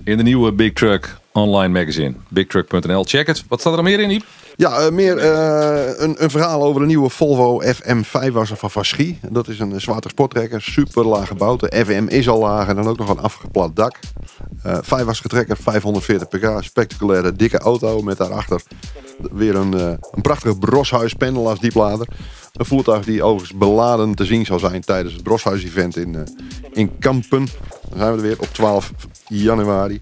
In 0.03 0.17
de 0.17 0.23
nieuwe 0.23 0.51
Big 0.51 0.73
Truck 0.73 1.17
online 1.31 1.79
magazine. 1.79 2.13
Bigtruck.nl. 2.27 3.03
Check 3.03 3.27
het. 3.27 3.43
Wat 3.47 3.59
staat 3.59 3.71
er 3.77 3.79
nog 3.83 3.87
meer 3.87 3.99
in, 3.99 4.09
Iep? 4.09 4.25
Ja, 4.59 4.79
eh, 4.79 4.91
meer 4.91 5.17
eh, 5.17 5.99
een, 5.99 6.23
een 6.23 6.29
verhaal 6.29 6.63
over 6.63 6.81
de 6.81 6.87
nieuwe 6.87 7.09
Volvo 7.09 7.61
FM5 7.63 8.31
was 8.31 8.51
er 8.51 8.57
van 8.57 8.71
Vaschie. 8.71 9.19
Dat 9.29 9.47
is 9.47 9.59
een 9.59 9.81
zwarte 9.81 10.09
sporttrekker, 10.09 10.61
super 10.61 11.05
laag 11.05 11.27
gebouwd. 11.27 11.59
De 11.59 11.85
FM 11.85 12.05
is 12.07 12.29
al 12.29 12.39
laag 12.39 12.67
en 12.67 12.75
dan 12.75 12.87
ook 12.87 12.97
nog 12.97 13.09
een 13.09 13.19
afgeplat 13.19 13.75
dak. 13.75 13.99
Vijf 14.63 15.19
trekker, 15.21 15.57
540 15.57 16.27
pk, 16.27 16.63
spectaculaire 16.63 17.33
dikke 17.33 17.57
auto 17.57 18.01
met 18.01 18.17
daarachter 18.17 18.61
weer 19.31 19.55
een, 19.55 19.73
een 19.73 20.21
prachtige 20.21 20.57
Broshuis 20.57 21.15
als 21.35 21.59
dieplader. 21.59 22.07
Een 22.53 22.65
voertuig 22.65 23.05
die 23.05 23.23
overigens 23.23 23.57
beladen 23.57 24.15
te 24.15 24.25
zien 24.25 24.45
zal 24.45 24.59
zijn 24.59 24.81
tijdens 24.81 25.13
het 25.13 25.23
Broshuis-event 25.23 25.97
in, 25.97 26.27
in 26.71 26.97
Kampen. 26.97 27.47
Dan 27.89 27.97
zijn 27.97 28.11
we 28.11 28.17
er 28.17 28.27
weer 28.27 28.39
op 28.39 28.53
12 28.53 28.91
januari. 29.27 30.01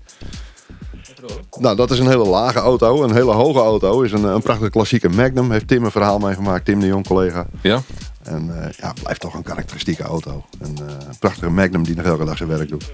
Nou, 1.60 1.76
dat 1.76 1.92
is 1.92 2.00
een 2.00 2.08
hele 2.08 2.26
lage 2.26 2.60
auto. 2.60 3.04
Een 3.04 3.14
hele 3.14 3.32
hoge 3.32 3.60
auto 3.60 4.02
is 4.02 4.12
een, 4.12 4.24
een 4.24 4.42
prachtige 4.42 4.70
klassieke 4.70 5.10
Magnum. 5.10 5.52
Heeft 5.52 5.68
Tim 5.68 5.84
een 5.84 5.92
verhaal 5.92 6.20
meegemaakt. 6.20 6.66
Tim 6.66 6.80
de 6.80 6.86
Jong, 6.86 7.08
collega. 7.08 7.46
Ja. 7.62 7.82
En 8.24 8.46
uh, 8.48 8.70
ja, 8.78 8.94
blijft 9.02 9.22
toch 9.22 9.34
een 9.34 9.44
karakteristieke 9.44 10.04
auto. 10.04 10.46
Een 10.60 10.78
uh, 10.82 10.88
prachtige 11.20 11.50
Magnum 11.50 11.84
die 11.84 11.96
nog 11.96 12.06
elke 12.06 12.26
dag 12.26 12.38
zijn 12.38 12.50
werk 12.50 12.70
doet. 12.70 12.92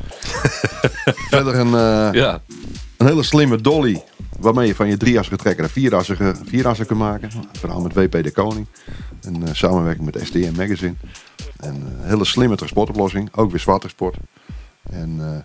Verder 1.29 1.55
een, 1.55 1.67
uh, 1.67 2.09
ja. 2.11 2.41
een 2.97 3.07
hele 3.07 3.23
slimme 3.23 3.61
dolly. 3.61 4.03
Waarmee 4.39 4.67
je 4.67 4.75
van 4.75 4.87
je 4.87 4.97
drieassige 4.97 5.37
trekker 5.37 5.63
een 5.63 5.69
vierassige, 5.69 6.33
vierassen 6.45 6.85
kunt 6.85 6.99
maken. 6.99 7.29
Verhaal 7.51 7.81
met 7.81 7.93
WP 7.93 8.23
de 8.23 8.31
Koning. 8.31 8.67
Een 9.21 9.43
samenwerking 9.51 10.05
met 10.05 10.25
STM 10.25 10.53
Magazine. 10.55 10.93
En 11.59 11.73
een 11.75 11.97
hele 12.01 12.25
slimme 12.25 12.55
transportoplossing. 12.55 13.29
Ook 13.35 13.51
weer 13.51 13.59
zwarte 13.59 13.87
sport. 13.87 14.17
En 14.89 15.43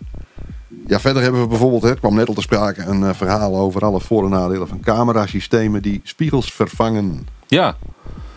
ja, 0.87 0.99
verder 0.99 1.21
hebben 1.21 1.41
we 1.41 1.47
bijvoorbeeld, 1.47 1.81
het 1.81 1.99
kwam 1.99 2.15
net 2.15 2.27
al 2.27 2.33
te 2.33 2.41
sprake, 2.41 2.81
een 2.81 3.01
uh, 3.01 3.09
verhaal 3.13 3.55
over 3.55 3.81
alle 3.81 3.99
voor- 3.99 4.23
en 4.23 4.29
nadelen 4.29 4.67
van 4.67 4.79
camerasystemen 4.79 5.81
die 5.81 6.01
spiegels 6.03 6.51
vervangen. 6.51 7.27
Ja, 7.47 7.77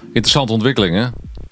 interessante 0.06 0.52
ontwikkeling 0.52 0.96
hè. 0.96 1.06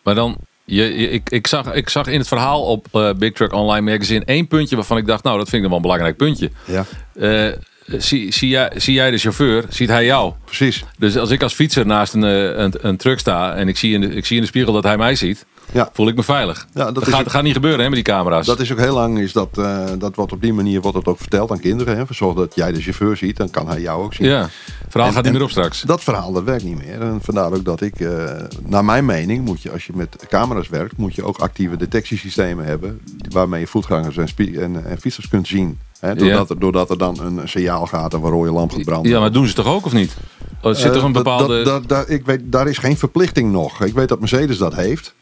Maar 0.04 0.14
dan, 0.14 0.36
je, 0.64 0.94
ik, 0.94 1.30
ik, 1.30 1.46
zag, 1.46 1.72
ik 1.72 1.88
zag 1.88 2.06
in 2.06 2.18
het 2.18 2.28
verhaal 2.28 2.62
op 2.62 2.86
uh, 2.92 3.12
Big 3.12 3.32
Truck 3.32 3.52
Online 3.52 3.90
Magazine 3.90 4.24
één 4.24 4.46
puntje 4.46 4.76
waarvan 4.76 4.96
ik 4.96 5.06
dacht, 5.06 5.24
nou 5.24 5.38
dat 5.38 5.48
vind 5.48 5.62
ik 5.62 5.68
wel 5.68 5.76
een 5.76 5.82
belangrijk 5.82 6.16
puntje. 6.16 6.50
Ja. 6.64 6.84
Uh, 7.14 7.52
zie, 7.98 8.32
zie, 8.32 8.48
jij, 8.48 8.70
zie 8.76 8.94
jij 8.94 9.10
de 9.10 9.18
chauffeur, 9.18 9.64
ziet 9.68 9.88
hij 9.88 10.04
jou. 10.04 10.32
Precies. 10.44 10.84
Dus 10.98 11.16
als 11.16 11.30
ik 11.30 11.42
als 11.42 11.54
fietser 11.54 11.86
naast 11.86 12.14
een, 12.14 12.22
een, 12.22 12.72
een 12.80 12.96
truck 12.96 13.18
sta 13.18 13.54
en 13.54 13.68
ik 13.68 13.76
zie, 13.76 13.94
in 13.94 14.00
de, 14.00 14.08
ik 14.08 14.26
zie 14.26 14.36
in 14.36 14.42
de 14.42 14.48
spiegel 14.48 14.72
dat 14.72 14.84
hij 14.84 14.96
mij 14.96 15.14
ziet, 15.14 15.46
ja. 15.72 15.90
voel 15.92 16.08
ik 16.08 16.16
me 16.16 16.22
veilig. 16.22 16.66
Ja, 16.74 16.92
dat, 16.92 17.08
gaat, 17.08 17.30
gaat, 17.30 17.42
niet 17.42 17.52
gebeuren 17.52 17.80
hè, 17.80 17.86
met 17.86 17.94
die 17.94 18.14
camera's. 18.14 18.46
Dat 18.46 18.60
is 18.60 18.72
ook 18.72 18.78
heel 18.78 18.94
lang, 18.94 19.18
is 19.18 19.32
dat, 19.32 19.48
uh, 19.58 19.84
dat 19.98 20.14
wordt 20.14 20.32
op 20.32 20.40
die 20.40 20.52
manier 20.52 20.80
wordt 20.80 20.96
het 20.96 21.06
ook 21.06 21.18
verteld 21.18 21.50
aan 21.50 21.60
kinderen. 21.60 21.96
Hè. 21.96 22.04
Zorg 22.10 22.36
dat 22.36 22.54
jij 22.54 22.72
de 22.72 22.80
chauffeur 22.80 23.16
ziet, 23.16 23.36
dan 23.36 23.50
kan 23.50 23.68
hij 23.68 23.80
jou 23.80 24.04
ook 24.04 24.14
zien. 24.14 24.28
Ja, 24.28 24.40
het 24.40 24.50
verhaal 24.88 25.12
gaat 25.12 25.24
niet 25.24 25.32
meer 25.32 25.42
op 25.42 25.50
straks. 25.50 25.82
Dat 25.82 26.02
verhaal 26.02 26.32
dat 26.32 26.42
werkt 26.42 26.64
niet 26.64 26.84
meer. 26.84 27.00
En 27.00 27.18
vandaar 27.22 27.52
ook 27.52 27.64
dat 27.64 27.80
ik, 27.80 28.00
uh, 28.00 28.24
naar 28.64 28.84
mijn 28.84 29.04
mening, 29.04 29.44
moet 29.44 29.62
je 29.62 29.72
als 29.72 29.86
je 29.86 29.92
met 29.94 30.26
camera's 30.28 30.68
werkt, 30.68 30.96
moet 30.96 31.14
je 31.14 31.24
ook 31.24 31.38
actieve 31.38 31.76
detectiesystemen 31.76 32.64
hebben. 32.64 33.00
Waarmee 33.28 33.60
je 33.60 33.66
voetgangers 33.66 34.16
en, 34.16 34.28
en, 34.36 34.84
en 34.84 35.00
fietsers 35.00 35.28
kunt 35.28 35.48
zien. 35.48 35.78
Doordat, 36.00 36.50
er, 36.50 36.58
doordat 36.58 36.90
er 36.90 36.98
dan 36.98 37.20
een 37.20 37.48
signaal 37.48 37.86
gaat 37.86 38.14
en 38.14 38.22
een 38.22 38.30
rode 38.30 38.50
lamp 38.50 38.72
gaat 38.72 38.84
branden. 38.84 39.12
Ja, 39.12 39.20
maar 39.20 39.32
doen 39.32 39.46
ze 39.46 39.54
toch 39.54 39.66
ook 39.66 39.86
of 39.86 39.92
niet? 39.92 40.16
Zit 40.62 40.94
een 40.94 41.02
eh, 41.02 41.10
bepaalde... 41.10 41.62
Dat, 41.62 41.88
dat, 41.88 42.10
ik 42.10 42.26
weet, 42.26 42.40
daar 42.44 42.68
is 42.68 42.78
geen 42.78 42.96
verplichting 42.96 43.52
nog. 43.52 43.84
Ik 43.84 43.94
weet 43.94 44.08
dat 44.08 44.20
Mercedes 44.20 44.58
dat 44.58 44.74
heeft. 44.74 45.14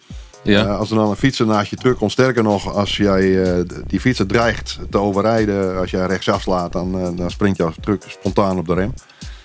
Ja. 0.43 0.65
Uh, 0.65 0.79
als 0.79 0.91
er 0.91 0.97
dan 0.97 1.11
een 1.11 1.17
fietser 1.17 1.47
naast 1.47 1.71
je 1.71 1.77
terug 1.77 1.97
komt, 1.97 2.13
sterker 2.13 2.43
nog, 2.43 2.75
als 2.75 2.97
jij 2.97 3.23
uh, 3.23 3.65
die 3.87 4.01
fietser 4.01 4.27
dreigt 4.27 4.79
te 4.91 4.99
overrijden, 4.99 5.79
als 5.79 5.91
jij 5.91 6.07
rechtsaf 6.07 6.43
slaat, 6.43 6.73
dan, 6.73 6.99
uh, 6.99 7.09
dan 7.17 7.31
springt 7.31 7.59
jouw 7.59 7.73
truck 7.81 8.03
spontaan 8.09 8.59
op 8.59 8.67
de 8.67 8.75
rem. 8.75 8.95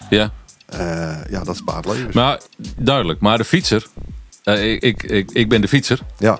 Ja. 0.10 0.32
ja, 1.30 1.44
dat 1.44 1.56
spaart 1.56 1.86
levens. 1.86 2.16
Maar 2.16 2.42
duidelijk, 2.78 3.20
maar 3.20 3.38
de 3.38 3.46
fietser, 3.46 3.88
ik, 4.44 4.82
ik, 4.82 5.04
ik, 5.04 5.32
ik 5.32 5.50
ben 5.50 5.62
de 5.62 5.68
fietser. 5.68 6.00
Ja. 6.18 6.40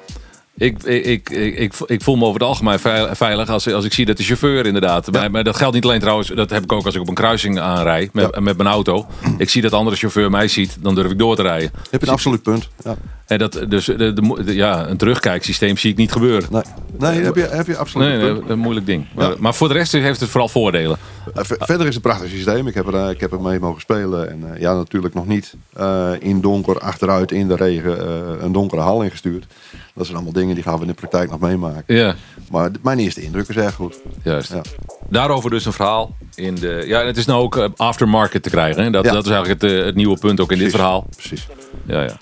Ik, 0.58 0.84
ik, 0.84 1.30
ik, 1.30 1.74
ik, 1.86 2.04
voel 2.04 2.16
me 2.16 2.26
over 2.26 2.40
het 2.40 2.50
algemeen 2.50 2.80
veilig 3.16 3.50
als, 3.50 3.68
als 3.68 3.86
ik 3.86 3.94
zie 3.94 4.06
dat 4.06 4.18
de 4.18 4.24
chauffeur 4.24 4.66
inderdaad. 4.66 5.08
Ja. 5.12 5.30
Maar, 5.30 5.44
dat 5.44 5.58
geldt 5.58 5.76
niet 5.76 5.84
alleen 5.84 6.00
trouwens, 6.00 6.28
dat 6.28 6.50
heb 6.50 6.64
ik 6.64 6.72
ook 6.72 6.86
als 6.86 6.96
ik 6.96 7.02
op 7.02 7.08
een 7.08 7.14
kruising 7.14 7.60
aanrij 7.60 8.10
met, 8.12 8.40
met 8.40 8.58
mijn 8.58 8.70
auto. 8.70 9.08
Ik 9.38 9.50
zie 9.50 9.62
dat 9.62 9.74
andere 9.74 9.96
chauffeur 9.96 10.30
mij 10.30 10.48
ziet, 10.48 10.78
dan 10.80 10.96
durf 10.96 11.12
ik 11.12 11.18
door 11.18 11.36
te 11.36 11.42
rijden. 11.42 11.72
Heb 11.90 12.02
je 12.02 12.08
een 12.08 12.14
absoluut 12.14 12.44
punt. 12.44 12.70
Ja. 12.84 12.96
En 13.26 13.38
dat, 13.38 13.66
dus 13.68 13.86
de, 13.86 14.14
de, 14.14 14.56
ja, 14.56 14.88
een 14.88 14.98
terugkijksysteem 14.98 15.78
zie 15.78 15.92
ik 15.92 15.98
niet 15.98 16.12
gebeuren. 16.12 16.50
Nee, 16.52 16.64
nee 16.98 17.24
heb, 17.24 17.36
je, 17.36 17.42
heb 17.42 17.68
je 17.68 17.78
absoluut 17.78 18.08
nee, 18.08 18.32
nee, 18.32 18.42
een 18.48 18.60
moeilijk 18.60 18.86
ding. 18.86 19.06
Maar, 19.16 19.34
maar, 19.40 19.54
voor 19.54 19.68
de 19.68 19.74
rest 19.74 19.92
heeft 19.92 20.20
het 20.20 20.30
vooral 20.30 20.50
voordelen. 20.50 20.98
Uh, 21.38 21.44
verder 21.44 21.88
is 21.88 21.96
het 21.96 21.96
een 21.96 22.12
prachtig 22.12 22.30
systeem. 22.30 22.68
Ik 22.68 22.74
heb 22.74 22.88
er, 22.88 23.10
ik 23.10 23.20
heb 23.20 23.32
er 23.32 23.42
mee 23.42 23.60
mogen 23.60 23.82
spelen. 23.82 24.30
En 24.30 24.44
uh, 24.54 24.60
ja, 24.60 24.74
natuurlijk 24.74 25.14
nog 25.14 25.28
niet 25.28 25.56
uh, 25.80 26.12
in 26.20 26.42
donker, 26.42 26.80
achteruit, 26.80 27.32
in 27.32 27.48
de 27.48 27.56
regen, 27.56 28.44
een 28.44 28.52
donkere 28.52 28.82
hal 28.82 29.04
ingestuurd. 29.04 29.46
Dat 29.94 30.06
zijn 30.06 30.16
allemaal 30.16 30.34
dingen 30.34 30.56
die 30.56 30.64
gaan 30.64 30.76
we 30.76 30.82
in 30.82 30.88
de 30.88 30.94
praktijk 30.94 31.30
nog 31.30 31.40
meemaken. 31.40 31.96
Ja. 31.96 32.16
Maar 32.52 32.72
mijn 32.82 33.00
eerste 33.00 33.22
indruk 33.22 33.48
is 33.48 33.56
erg 33.56 33.76
goed. 33.76 34.00
Juist. 34.24 34.52
Ja. 34.52 34.62
Daarover 35.10 35.50
dus 35.50 35.66
een 35.66 35.74
verhaal. 35.74 36.16
In 36.36 36.56
de, 36.56 36.84
ja, 36.88 37.02
en 37.02 37.08
het 37.08 37.18
is 37.18 37.26
nou 37.26 37.42
ook 37.42 37.70
aftermarket 37.76 38.44
te 38.44 38.50
krijgen. 38.50 38.84
Hè? 38.84 38.90
Dat, 38.90 39.04
dat 39.04 39.26
is 39.26 39.32
eigenlijk 39.32 39.62
het, 39.62 39.86
het 39.86 39.96
nieuwe 39.96 40.18
punt 40.18 40.40
ook 40.40 40.52
in 40.52 40.58
dit 40.60 40.72
verhaal. 40.72 41.08
Precies. 41.16 41.48
Ja, 41.86 42.02
ja. 42.02 42.18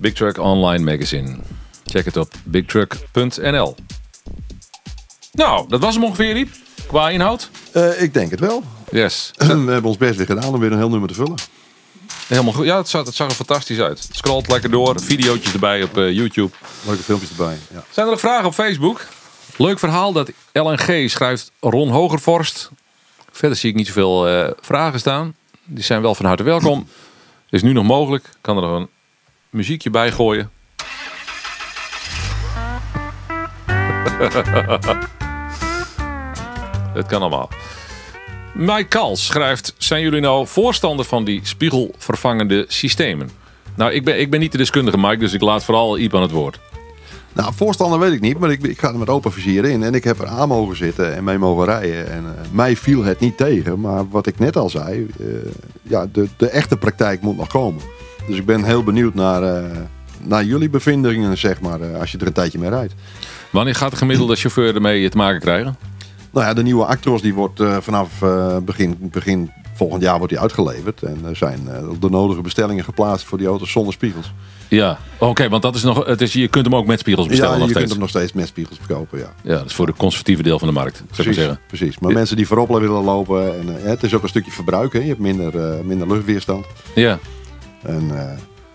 Big 0.00 0.12
Truck 0.12 0.38
Online 0.38 0.84
Magazine. 0.84 1.36
Check 1.86 2.04
het 2.04 2.16
op 2.16 2.32
bigtruck.nl. 2.44 3.74
Nou, 5.32 5.68
dat 5.68 5.80
was 5.80 5.94
hem 5.94 6.04
ongeveer, 6.04 6.32
Riep. 6.32 6.48
Qua 6.86 7.10
inhoud? 7.10 7.50
Uh, 7.76 8.02
ik 8.02 8.14
denk 8.14 8.30
het 8.30 8.40
wel. 8.40 8.62
Yes. 8.90 9.30
we 9.36 9.44
hebben 9.44 9.84
ons 9.84 9.96
best 9.96 10.16
weer 10.16 10.26
gedaan 10.26 10.54
om 10.54 10.60
weer 10.60 10.72
een 10.72 10.78
heel 10.78 10.88
nummer 10.88 11.08
te 11.08 11.14
vullen. 11.14 11.34
Helemaal 12.26 12.52
goed. 12.52 12.64
Ja, 12.64 12.76
het 12.76 12.88
zag, 12.88 13.04
het 13.04 13.14
zag 13.14 13.28
er 13.28 13.34
fantastisch 13.34 13.80
uit. 13.80 14.02
Het 14.02 14.16
scrolt 14.16 14.48
lekker 14.48 14.70
door. 14.70 15.00
Videootjes 15.00 15.52
erbij 15.52 15.82
op 15.82 15.96
uh, 15.96 16.12
YouTube. 16.12 16.54
Leuke 16.86 17.02
filmpjes 17.02 17.30
erbij. 17.30 17.58
Ja. 17.72 17.84
Zijn 17.90 18.06
er 18.06 18.12
nog 18.12 18.20
vragen 18.20 18.46
op 18.46 18.54
Facebook? 18.54 19.06
Leuk 19.56 19.78
verhaal 19.78 20.12
dat 20.12 20.30
LNG 20.52 21.10
schrijft 21.10 21.50
Ron 21.60 21.88
Hogervorst. 21.88 22.70
Verder 23.30 23.58
zie 23.58 23.70
ik 23.70 23.76
niet 23.76 23.86
zoveel 23.86 24.28
uh, 24.28 24.50
vragen 24.60 24.98
staan. 24.98 25.34
Die 25.64 25.84
zijn 25.84 26.02
wel 26.02 26.14
van 26.14 26.26
harte 26.26 26.42
welkom. 26.42 26.88
Is 27.50 27.62
nu 27.62 27.72
nog 27.72 27.84
mogelijk. 27.84 28.30
Kan 28.40 28.56
er 28.56 28.62
nog 28.62 28.80
een 28.80 28.88
muziekje 29.50 29.90
bijgooien. 29.90 30.50
Het 36.94 37.06
kan 37.06 37.20
allemaal. 37.20 37.48
Mike 38.54 38.84
Kals 38.84 39.26
schrijft: 39.26 39.74
Zijn 39.78 40.02
jullie 40.02 40.20
nou 40.20 40.46
voorstander 40.46 41.04
van 41.04 41.24
die 41.24 41.40
spiegelvervangende 41.42 42.64
systemen? 42.68 43.30
Nou, 43.74 43.92
ik 43.92 44.04
ben, 44.04 44.20
ik 44.20 44.30
ben 44.30 44.40
niet 44.40 44.52
de 44.52 44.58
deskundige, 44.58 44.98
Mike, 44.98 45.16
dus 45.16 45.32
ik 45.32 45.40
laat 45.40 45.64
vooral 45.64 45.98
Iep 45.98 46.14
aan 46.14 46.22
het 46.22 46.30
woord. 46.30 46.60
Nou, 47.32 47.52
voorstander 47.54 47.98
weet 47.98 48.12
ik 48.12 48.20
niet, 48.20 48.38
maar 48.38 48.50
ik, 48.50 48.62
ik 48.62 48.78
ga 48.78 48.88
er 48.88 48.98
met 48.98 49.08
open 49.08 49.32
vizier 49.32 49.64
in. 49.64 49.82
En 49.82 49.94
ik 49.94 50.04
heb 50.04 50.18
er 50.18 50.26
aan 50.26 50.48
mogen 50.48 50.76
zitten 50.76 51.14
en 51.14 51.24
mee 51.24 51.38
mogen 51.38 51.64
rijden. 51.64 52.10
En 52.10 52.22
uh, 52.22 52.30
mij 52.52 52.76
viel 52.76 53.04
het 53.04 53.20
niet 53.20 53.36
tegen. 53.36 53.80
Maar 53.80 54.08
wat 54.08 54.26
ik 54.26 54.38
net 54.38 54.56
al 54.56 54.70
zei, 54.70 55.06
uh, 55.20 55.26
ja, 55.82 56.06
de, 56.12 56.28
de 56.36 56.48
echte 56.48 56.76
praktijk 56.76 57.20
moet 57.20 57.36
nog 57.36 57.48
komen. 57.48 57.82
Dus 58.26 58.36
ik 58.36 58.46
ben 58.46 58.64
heel 58.64 58.84
benieuwd 58.84 59.14
naar, 59.14 59.42
uh, 59.42 59.70
naar 60.22 60.44
jullie 60.44 60.70
bevindingen, 60.70 61.38
zeg 61.38 61.60
maar, 61.60 61.96
als 61.98 62.12
je 62.12 62.18
er 62.18 62.26
een 62.26 62.32
tijdje 62.32 62.58
mee 62.58 62.70
rijdt. 62.70 62.94
Wanneer 63.50 63.74
gaat 63.74 63.90
de 63.90 63.96
gemiddelde 63.96 64.36
chauffeur 64.36 64.74
ermee 64.74 65.08
te 65.08 65.16
maken 65.16 65.40
krijgen? 65.40 65.76
Nou 66.30 66.46
ja, 66.46 66.54
de 66.54 66.62
nieuwe 66.62 66.84
Actros 66.84 67.22
die 67.22 67.34
wordt 67.34 67.62
vanaf 67.80 68.24
begin, 68.62 68.96
begin 69.00 69.50
volgend 69.74 70.02
jaar 70.02 70.16
wordt 70.16 70.32
die 70.32 70.40
uitgeleverd. 70.42 71.02
En 71.02 71.18
er 71.24 71.36
zijn 71.36 71.68
de 72.00 72.10
nodige 72.10 72.40
bestellingen 72.40 72.84
geplaatst 72.84 73.26
voor 73.26 73.38
die 73.38 73.46
auto's 73.46 73.70
zonder 73.70 73.92
spiegels. 73.92 74.32
Ja, 74.70 74.98
oké, 75.18 75.48
want 75.48 75.62
dat 75.62 75.74
is 75.74 75.82
nog, 75.82 76.06
het 76.06 76.20
is, 76.20 76.32
je 76.32 76.48
kunt 76.48 76.64
hem 76.64 76.74
ook 76.74 76.86
met 76.86 76.98
spiegels 76.98 77.26
bestellen. 77.26 77.58
Ja, 77.58 77.66
je 77.66 77.72
kunt 77.72 77.90
hem 77.90 77.98
nog 77.98 78.08
steeds 78.08 78.32
met 78.32 78.46
spiegels 78.46 78.78
verkopen. 78.78 79.18
Ja, 79.18 79.32
ja 79.42 79.56
dat 79.56 79.66
is 79.66 79.74
voor 79.74 79.86
de 79.86 79.94
conservatieve 79.96 80.42
deel 80.42 80.58
van 80.58 80.68
de 80.68 80.74
markt. 80.74 81.02
Precies, 81.06 81.26
ik 81.26 81.34
zeggen. 81.34 81.60
precies. 81.66 81.98
Maar 81.98 82.12
mensen 82.12 82.36
die 82.36 82.46
voorop 82.46 82.68
willen 82.68 83.04
lopen, 83.04 83.60
en, 83.60 83.88
het 83.88 84.02
is 84.02 84.14
ook 84.14 84.22
een 84.22 84.28
stukje 84.28 84.50
verbruik. 84.50 84.92
Hè. 84.92 84.98
Je 84.98 85.06
hebt 85.06 85.18
minder, 85.18 85.54
uh, 85.54 85.80
minder 85.84 86.08
luchtweerstand. 86.08 86.66
Ja. 86.94 87.18
En 87.82 88.02
uh, 88.12 88.22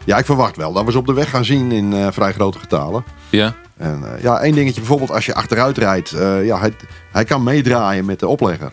ja, 0.05 0.17
ik 0.17 0.25
verwacht 0.25 0.55
wel 0.55 0.73
dat 0.73 0.85
we 0.85 0.91
ze 0.91 0.97
op 0.97 1.05
de 1.05 1.13
weg 1.13 1.29
gaan 1.29 1.45
zien 1.45 1.71
in 1.71 2.13
vrij 2.13 2.33
grote 2.33 2.59
getalen. 2.59 3.03
Ja. 3.29 3.55
En 3.77 4.03
ja, 4.21 4.39
één 4.39 4.55
dingetje 4.55 4.79
bijvoorbeeld 4.79 5.11
als 5.11 5.25
je 5.25 5.33
achteruit 5.33 5.77
rijdt. 5.77 6.09
ja, 6.43 6.59
hij, 6.59 6.73
hij 7.11 7.25
kan 7.25 7.43
meedraaien 7.43 8.05
met 8.05 8.19
de 8.19 8.27
oplegger. 8.27 8.71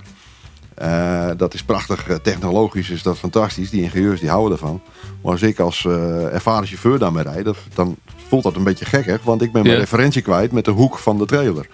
Uh, 0.82 1.30
dat 1.36 1.54
is 1.54 1.62
prachtig. 1.62 2.06
Technologisch 2.22 2.90
is 2.90 3.02
dat 3.02 3.18
fantastisch. 3.18 3.70
Die 3.70 3.82
ingenieurs 3.82 4.20
die 4.20 4.28
houden 4.28 4.52
ervan. 4.52 4.80
Maar 5.22 5.32
als 5.32 5.42
ik 5.42 5.58
als 5.58 5.84
uh, 5.84 6.34
ervaren 6.34 6.66
chauffeur 6.66 6.98
daarmee 6.98 7.22
rijd, 7.22 7.48
dan 7.74 7.96
voelt 8.28 8.42
dat 8.42 8.56
een 8.56 8.64
beetje 8.64 8.84
gekkig. 8.84 9.22
Want 9.22 9.42
ik 9.42 9.52
ben 9.52 9.62
mijn 9.62 9.78
referentie 9.78 10.22
kwijt 10.22 10.52
met 10.52 10.64
de 10.64 10.70
hoek 10.70 10.98
van 10.98 11.18
de 11.18 11.26
trailer. 11.26 11.68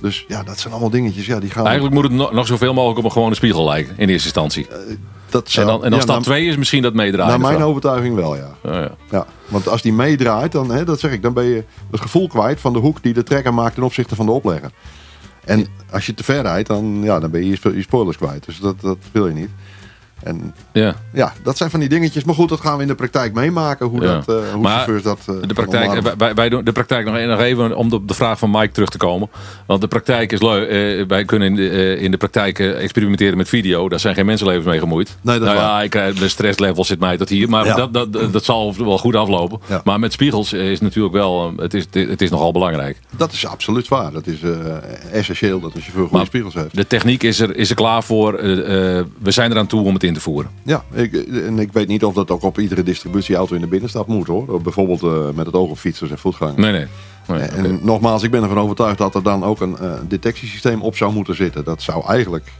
Dus 0.00 0.24
ja, 0.28 0.42
dat 0.42 0.58
zijn 0.58 0.72
allemaal 0.72 0.90
dingetjes. 0.90 1.26
Ja, 1.26 1.40
die 1.40 1.50
gaan... 1.50 1.64
Eigenlijk 1.64 1.94
moet 1.94 2.04
het 2.04 2.12
nog, 2.12 2.32
nog 2.32 2.46
zoveel 2.46 2.74
mogelijk 2.74 2.98
op 2.98 3.04
een 3.04 3.12
gewone 3.12 3.34
spiegel 3.34 3.64
lijken 3.64 3.94
in 3.98 4.08
eerste 4.08 4.24
instantie. 4.24 4.66
Uh, 4.70 4.96
dat 5.36 5.50
zou, 5.50 5.66
en, 5.66 5.72
dan, 5.72 5.84
en 5.84 5.92
ja, 5.92 6.00
stap 6.00 6.22
2 6.22 6.46
is 6.46 6.56
misschien 6.56 6.82
dat 6.82 6.94
meedraaien. 6.94 7.40
Naar 7.40 7.50
mijn 7.50 7.62
overtuiging 7.62 8.14
wel, 8.14 8.36
ja. 8.36 8.56
Oh, 8.62 8.72
ja. 8.72 8.90
ja. 9.10 9.26
Want 9.48 9.68
als 9.68 9.82
die 9.82 9.92
meedraait, 9.92 10.52
dan, 10.52 10.70
hè, 10.70 10.84
dat 10.84 11.00
zeg 11.00 11.12
ik, 11.12 11.22
dan 11.22 11.32
ben 11.32 11.44
je 11.44 11.64
het 11.90 12.00
gevoel 12.00 12.28
kwijt 12.28 12.60
van 12.60 12.72
de 12.72 12.78
hoek 12.78 13.02
die 13.02 13.14
de 13.14 13.22
trekker 13.22 13.54
maakt 13.54 13.74
ten 13.74 13.82
opzichte 13.82 14.14
van 14.14 14.26
de 14.26 14.32
oplegger. 14.32 14.70
En 15.44 15.66
als 15.90 16.06
je 16.06 16.14
te 16.14 16.24
ver 16.24 16.42
rijdt, 16.42 16.68
dan, 16.68 17.00
ja, 17.02 17.20
dan 17.20 17.30
ben 17.30 17.44
je 17.44 17.58
je 17.74 17.82
spoilers 17.82 18.16
kwijt. 18.16 18.46
Dus 18.46 18.58
dat, 18.58 18.80
dat 18.80 18.98
wil 19.12 19.26
je 19.26 19.34
niet. 19.34 19.50
En 20.22 20.54
Ja. 20.72 20.94
ja, 21.12 21.32
dat 21.42 21.56
zijn 21.56 21.70
van 21.70 21.80
die 21.80 21.88
dingetjes. 21.88 22.24
Maar 22.24 22.34
goed, 22.34 22.48
dat 22.48 22.60
gaan 22.60 22.76
we 22.76 22.82
in 22.82 22.88
de 22.88 22.94
praktijk 22.94 23.32
meemaken. 23.34 23.86
Hoe, 23.86 24.02
Ja. 24.02 24.20
dat, 24.24 24.28
eh 24.42 24.52
hoe 24.52 24.62
Maar 24.62 24.72
chauffeurs 24.72 25.02
dat 25.02 25.18
eh, 25.26 25.48
De 25.48 25.54
praktijk, 25.54 26.16
wij, 26.18 26.34
wij 26.34 26.48
doen 26.48 26.64
de 26.64 26.72
praktijk 26.72 27.04
nog, 27.06 27.26
nog 27.26 27.40
even 27.40 27.76
om 27.76 27.92
op 27.92 28.08
de 28.08 28.14
vraag 28.14 28.38
van 28.38 28.50
Mike 28.50 28.70
terug 28.72 28.88
te 28.88 28.98
komen. 28.98 29.28
Want 29.66 29.80
de 29.80 29.88
praktijk 29.88 30.32
is 30.32 30.40
leuk. 30.42 30.68
Eh, 30.68 31.06
wij 31.08 31.24
kunnen 31.24 31.48
in 31.48 31.54
de, 31.54 31.96
in 31.98 32.10
de 32.10 32.16
praktijk 32.16 32.58
experimenteren 32.58 33.36
met 33.36 33.48
video. 33.48 33.88
Daar 33.88 34.00
zijn 34.00 34.14
geen 34.14 34.26
mensenlevens 34.26 34.66
mee 34.66 34.78
gemoeid. 34.78 35.16
Nee, 35.20 35.38
dat 35.38 35.48
nou 35.48 35.60
ja, 35.60 35.82
ik, 35.82 35.90
krijg- 35.90 36.18
de 36.18 36.28
stresslevel 36.28 36.84
zit 36.84 37.00
mij 37.00 37.16
tot 37.16 37.28
hier. 37.28 37.48
Maar 37.48 37.64
Ja. 37.66 37.74
dat, 37.74 37.92
dat, 38.12 38.32
dat 38.32 38.44
zal 38.44 38.74
wel 38.78 38.98
goed 38.98 39.14
aflopen. 39.14 39.60
Maar 39.84 39.98
met 40.00 40.12
spiegels 40.12 40.52
is 40.52 40.80
natuurlijk 40.80 41.14
wel, 41.14 41.52
het 41.56 41.74
is, 41.74 41.84
het 41.90 42.22
is 42.22 42.30
nogal 42.30 42.52
belangrijk. 42.52 42.98
Dat 43.16 43.32
is 43.32 43.46
absoluut 43.46 43.88
waar. 43.88 44.12
Dat 44.12 44.26
is 44.26 44.38
essentieel 45.12 45.60
dat 45.60 45.74
een 45.74 45.80
chauffeur 45.80 46.02
goede 46.02 46.16
Maar- 46.16 46.26
spiegels 46.26 46.54
heeft. 46.54 46.76
De 46.76 46.86
techniek 46.86 47.22
is 47.22 47.40
er, 47.40 47.56
is 47.56 47.70
er 47.70 47.76
klaar 47.76 48.02
voor. 48.02 48.32
We 48.32 49.30
zijn 49.30 49.50
eraan 49.50 49.66
toe 49.66 49.84
om 49.84 49.94
het 49.94 50.04
in 50.06 50.14
te 50.14 50.20
voeren. 50.20 50.50
Ja, 50.62 50.84
ik, 50.92 51.12
en 51.14 51.58
ik 51.58 51.72
weet 51.72 51.88
niet 51.88 52.04
of 52.04 52.14
dat 52.14 52.30
ook 52.30 52.42
op 52.42 52.58
iedere 52.58 52.82
distributieauto 52.82 53.54
in 53.54 53.60
de 53.60 53.66
binnenstad 53.66 54.06
moet 54.06 54.26
hoor. 54.26 54.62
Bijvoorbeeld 54.62 55.02
eh, 55.02 55.34
met 55.34 55.46
het 55.46 55.54
oog 55.54 55.70
op 55.70 55.78
fietsers 55.78 56.10
en 56.10 56.18
voetgangers. 56.18 56.60
Nee, 56.60 56.72
nee. 56.72 56.86
nee 57.26 57.48
En 57.48 57.78
nogmaals, 57.82 58.22
ik 58.22 58.30
ben 58.30 58.42
ervan 58.42 58.58
overtuigd 58.58 58.98
dat 58.98 59.14
er 59.14 59.22
dan 59.22 59.44
ook 59.44 59.60
een 59.60 59.78
eh, 59.78 59.92
detectiesysteem 60.08 60.82
op 60.82 60.96
zou 60.96 61.12
moeten 61.12 61.34
zitten. 61.34 61.64
Dat 61.64 61.82
zou 61.82 62.06
eigenlijk, 62.06 62.52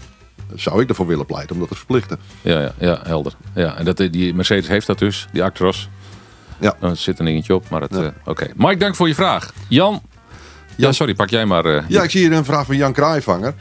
zou 0.54 0.82
ik 0.82 0.88
ervoor 0.88 1.06
willen 1.06 1.26
pleiten 1.26 1.54
om 1.54 1.60
dat 1.60 1.68
te 1.68 1.76
verplichten. 1.76 2.18
Ja, 2.42 2.60
ja, 2.60 2.72
ja, 2.78 3.00
helder. 3.02 3.32
Ja, 3.54 3.76
en 3.76 3.84
dat, 3.84 3.96
die 3.96 4.34
Mercedes 4.34 4.68
heeft 4.68 4.86
dat 4.86 4.98
dus, 4.98 5.28
die 5.32 5.42
Actros. 5.42 5.88
Ja. 6.60 6.76
Er 6.80 6.96
zit 6.96 7.18
een 7.18 7.24
dingetje 7.24 7.54
op, 7.54 7.68
maar 7.68 7.80
het... 7.80 7.94
Ja. 7.94 8.02
eh, 8.02 8.10
Oké. 8.24 8.46
Mike, 8.56 8.76
dank 8.76 8.94
voor 8.94 9.08
je 9.08 9.14
vraag. 9.14 9.52
Jan? 9.68 10.02
Ja, 10.76 10.92
sorry, 10.92 11.14
pak 11.14 11.30
jij 11.30 11.46
maar... 11.46 11.84
Ja, 11.88 12.02
ik 12.02 12.10
zie 12.10 12.20
hier 12.20 12.32
een 12.32 12.44
vraag 12.44 12.66
van 12.66 12.76
Jan 12.76 12.92
Kraaivanger. 12.92 13.54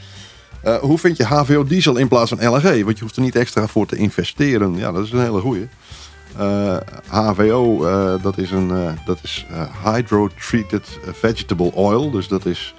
Eh, 0.66 0.76
hoe 0.76 0.98
vind 0.98 1.16
je 1.16 1.24
HVO 1.24 1.64
diesel 1.64 1.96
in 1.96 2.08
plaats 2.08 2.32
van 2.34 2.48
LNG? 2.48 2.84
Want 2.84 2.98
je 2.98 3.02
hoeft 3.04 3.16
er 3.16 3.22
niet 3.22 3.36
extra 3.36 3.66
voor 3.66 3.86
te 3.86 3.96
investeren. 3.96 4.76
Ja, 4.76 4.92
dat 4.92 5.04
is 5.04 5.12
een 5.12 5.20
hele 5.20 5.40
goeie. 5.40 5.68
Eh, 6.36 6.76
HVO, 7.06 7.84
eh, 7.84 8.22
dat 8.22 8.38
is, 8.38 8.50
een, 8.50 8.96
dat 9.04 9.18
is 9.22 9.46
Hydro-Treated 9.84 10.98
Vegetable 11.12 11.72
Oil. 11.72 12.10
Dus 12.10 12.28
dat 12.28 12.46
is 12.46 12.74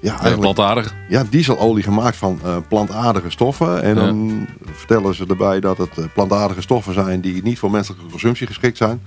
ja, 0.00 0.10
eigenlijk 0.10 0.40
plantaardig. 0.40 0.94
ja, 1.08 1.24
dieselolie 1.30 1.82
gemaakt 1.82 2.16
van 2.16 2.40
plantaardige 2.68 3.30
stoffen. 3.30 3.82
En 3.82 3.94
dan 3.94 4.46
vertellen 4.72 5.14
ze 5.14 5.24
erbij 5.28 5.60
dat 5.60 5.78
het 5.78 6.12
plantaardige 6.14 6.60
stoffen 6.60 6.94
zijn 6.94 7.20
die 7.20 7.42
niet 7.42 7.58
voor 7.58 7.70
menselijke 7.70 8.06
consumptie 8.10 8.46
geschikt 8.46 8.76
zijn. 8.76 9.02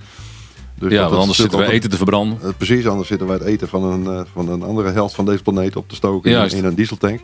Dus 0.74 0.92
Ja, 0.92 1.02
want 1.02 1.20
anders 1.20 1.38
zitten 1.38 1.58
we 1.58 1.72
eten 1.72 1.90
te 1.90 1.96
verbranden. 1.96 2.56
precies, 2.56 2.86
anders 2.86 3.08
zitten 3.08 3.26
wij 3.26 3.36
het 3.36 3.46
eten 3.46 3.68
van 3.68 3.84
een, 3.84 4.26
van 4.32 4.48
een 4.48 4.62
andere 4.62 4.90
helft 4.90 5.14
van 5.14 5.24
deze 5.24 5.42
planeet 5.42 5.76
op 5.76 5.88
te 5.88 5.94
stoken 5.94 6.30
in, 6.30 6.56
in 6.56 6.64
een 6.64 6.74
dieseltank. 6.74 7.20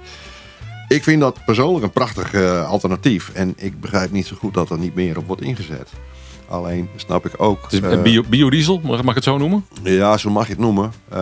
Ik 0.90 1.02
vind 1.02 1.20
dat 1.20 1.44
persoonlijk 1.44 1.84
een 1.84 1.90
prachtig 1.90 2.32
eh, 2.34 2.68
alternatief. 2.68 3.30
En 3.34 3.52
ik 3.56 3.80
begrijp 3.80 4.10
niet 4.10 4.26
zo 4.26 4.36
goed 4.36 4.54
dat 4.54 4.70
er 4.70 4.78
niet 4.78 4.94
meer 4.94 5.18
op 5.18 5.26
wordt 5.26 5.42
ingezet. 5.42 5.88
Alleen 6.48 6.88
snap 6.96 7.26
ik 7.26 7.32
ook. 7.36 7.62
Het 7.62 7.72
is 7.72 8.02
bio, 8.02 8.22
biodiesel, 8.28 8.80
mag, 8.84 9.00
ik 9.00 9.14
het 9.14 9.24
zo 9.24 9.38
noemen? 9.38 9.66
ja, 9.82 10.16
zo 10.16 10.30
mag 10.30 10.46
je 10.46 10.52
het 10.52 10.60
noemen. 10.60 10.92
Eh, 11.08 11.18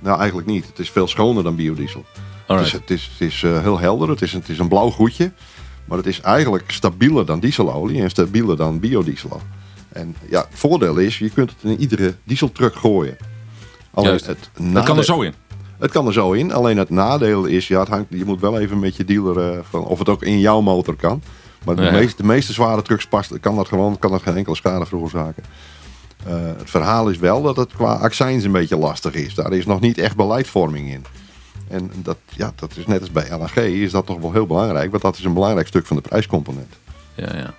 nou, 0.00 0.18
eigenlijk 0.18 0.48
niet. 0.48 0.66
Het 0.66 0.78
is 0.78 0.90
veel 0.90 1.06
schoner 1.08 1.42
dan 1.42 1.56
biodiesel. 1.56 2.04
Het 2.46 2.60
is, 2.60 2.72
het 2.72 2.90
is, 2.90 3.10
het 3.12 3.28
is 3.28 3.42
heel 3.42 3.78
helder. 3.78 4.08
Het 4.08 4.22
is, 4.22 4.32
het 4.32 4.48
is 4.48 4.58
een 4.58 4.68
blauw 4.68 4.90
goedje. 4.90 5.32
Maar 5.84 5.98
het 5.98 6.06
is 6.06 6.20
eigenlijk 6.20 6.70
stabieler 6.70 7.26
dan 7.26 7.40
dieselolie 7.40 8.02
en 8.02 8.10
stabieler 8.10 8.56
dan 8.56 8.80
biodiesel. 8.80 9.40
En 9.88 10.16
ja, 10.30 10.40
het 10.40 10.58
voordeel 10.58 10.96
is, 10.96 11.18
je 11.18 11.30
kunt 11.30 11.50
het 11.50 11.70
in 11.70 11.80
iedere 11.80 12.14
dieseltruck 12.24 12.74
gooien. 12.74 13.16
Alleen 13.94 14.08
Juist. 14.08 14.26
het, 14.26 14.38
Dat 14.38 14.62
kan 14.62 14.72
nadeel- 14.72 14.96
er 14.96 15.04
zo 15.04 15.20
in. 15.20 15.34
Het 15.78 15.90
kan 15.90 16.06
er 16.06 16.12
zo 16.12 16.32
in. 16.32 16.52
Alleen 16.52 16.76
het 16.76 16.90
nadeel 16.90 17.44
is, 17.44 17.68
ja, 17.68 17.80
het 17.80 17.88
hangt, 17.88 18.06
je 18.08 18.24
moet 18.24 18.40
wel 18.40 18.58
even 18.58 18.78
met 18.78 18.96
je 18.96 19.04
dealer 19.04 19.52
eh, 19.52 19.58
van 19.70 19.84
of 19.84 19.98
het 19.98 20.08
ook 20.08 20.22
in 20.22 20.40
jouw 20.40 20.60
motor 20.60 20.96
kan. 20.96 21.22
Maar 21.64 21.76
de, 21.76 21.82
Ja. 21.82 21.90
meeste, 21.90 22.16
de 22.22 22.28
meeste 22.28 22.52
zware 22.52 22.82
trucks 22.82 23.06
past, 23.06 23.40
kan 23.40 23.56
dat 23.56 23.68
gewoon, 23.68 23.98
kan 23.98 24.10
dat 24.10 24.22
geen 24.22 24.36
enkele 24.36 24.56
schade 24.56 24.86
veroorzaken. 24.86 25.42
Eh, 26.26 26.34
het 26.56 26.70
verhaal 26.70 27.08
is 27.08 27.18
wel 27.18 27.42
dat 27.42 27.56
het 27.56 27.72
qua 27.72 27.92
accijns 27.94 28.44
een 28.44 28.52
beetje 28.52 28.76
lastig 28.76 29.14
is. 29.14 29.34
Daar 29.34 29.52
is 29.52 29.66
nog 29.66 29.80
niet 29.80 29.98
echt 29.98 30.16
beleidvorming 30.16 30.90
in. 30.90 31.04
En 31.68 31.90
dat, 32.02 32.16
ja, 32.28 32.52
dat 32.56 32.76
is 32.76 32.86
net 32.86 33.00
als 33.00 33.10
bij 33.10 33.28
LNG, 33.30 33.56
is 33.64 33.90
dat 33.90 34.06
toch 34.06 34.20
wel 34.20 34.32
heel 34.32 34.46
belangrijk. 34.46 34.90
Want 34.90 35.02
dat 35.02 35.18
is 35.18 35.24
een 35.24 35.34
belangrijk 35.34 35.66
stuk 35.66 35.86
van 35.86 35.96
de 35.96 36.02
prijscomponent. 36.02 36.74
Ja, 37.14 37.36
ja. 37.36 37.54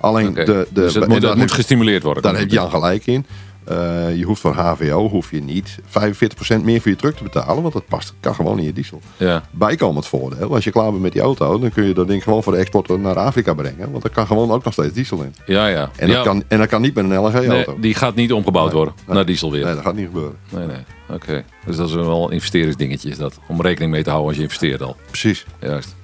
Alleen 0.00 0.34
de, 0.34 0.44
de, 0.44 0.66
dus 0.70 0.94
het 0.94 1.02
en 1.04 1.08
moet, 1.10 1.22
het 1.22 1.36
moet 1.36 1.52
gestimuleerd 1.52 2.02
worden. 2.02 2.22
daar 2.22 2.36
heb 2.38 2.50
Jan 2.50 2.70
gelijk 2.70 3.06
in. 3.06 3.26
Eh, 3.64 4.16
je 4.16 4.24
hoeft 4.24 4.40
voor 4.40 4.54
HVO 4.54 5.08
hoef 5.08 5.30
je 5.30 5.42
niet 5.42 5.78
45% 5.86 6.62
meer 6.62 6.80
voor 6.80 6.90
je 6.90 6.96
truck 6.96 7.16
te 7.16 7.22
betalen. 7.22 7.62
Want 7.62 7.74
dat 7.74 7.86
past, 7.86 8.14
kan 8.20 8.34
gewoon 8.34 8.58
in 8.58 8.64
je 8.64 8.72
diesel. 8.72 9.00
Ja. 9.16 9.42
Bijkomend 9.50 10.06
voordeel. 10.06 10.54
Als 10.54 10.64
je 10.64 10.70
klaar 10.70 10.90
bent 10.90 11.02
met 11.02 11.12
die 11.12 11.22
auto, 11.22 11.58
dan 11.58 11.72
kun 11.72 11.84
je 11.84 11.94
dat 11.94 12.08
ding 12.08 12.22
gewoon 12.22 12.42
voor 12.42 12.52
de 12.52 12.58
export 12.58 12.88
naar 12.98 13.16
Afrika 13.16 13.54
brengen. 13.54 13.90
Want 13.90 14.04
er 14.04 14.10
kan 14.10 14.26
gewoon 14.26 14.50
ook 14.50 14.64
nog 14.64 14.72
steeds 14.72 14.92
diesel 14.92 15.22
in. 15.22 15.34
Ja, 15.46 15.66
ja. 15.66 15.90
En, 15.96 16.08
ja, 16.08 16.14
dat, 16.14 16.24
kan, 16.24 16.44
en 16.48 16.58
dat 16.58 16.68
kan 16.68 16.82
niet 16.82 16.94
met 16.94 17.04
een 17.04 17.10
nee, 17.10 17.18
LNG-auto. 17.18 17.76
die 17.80 17.94
gaat 17.94 18.14
niet 18.14 18.32
omgebouwd 18.32 18.72
worden 18.72 18.94
nee. 19.06 19.16
naar 19.16 19.26
diesel 19.26 19.50
weer. 19.50 19.64
Nee, 19.64 19.74
dat 19.74 19.82
gaat 19.82 19.94
niet 19.94 20.06
gebeuren. 20.06 20.36
Nee, 20.48 20.66
nee. 20.66 20.84
Oké. 21.08 21.44
Dus 21.66 21.76
dat 21.76 21.88
is 21.88 21.94
wel 21.94 22.24
een 22.26 22.32
investeringsdingetje 22.32 23.10
is 23.10 23.16
dat. 23.16 23.38
Om 23.46 23.62
rekening 23.62 23.92
mee 23.92 24.02
te 24.02 24.10
houden 24.10 24.28
als 24.28 24.38
je 24.38 24.42
investeert 24.42 24.82
al. 24.82 24.96
Precies. 25.06 25.46
Juist. 25.60 25.94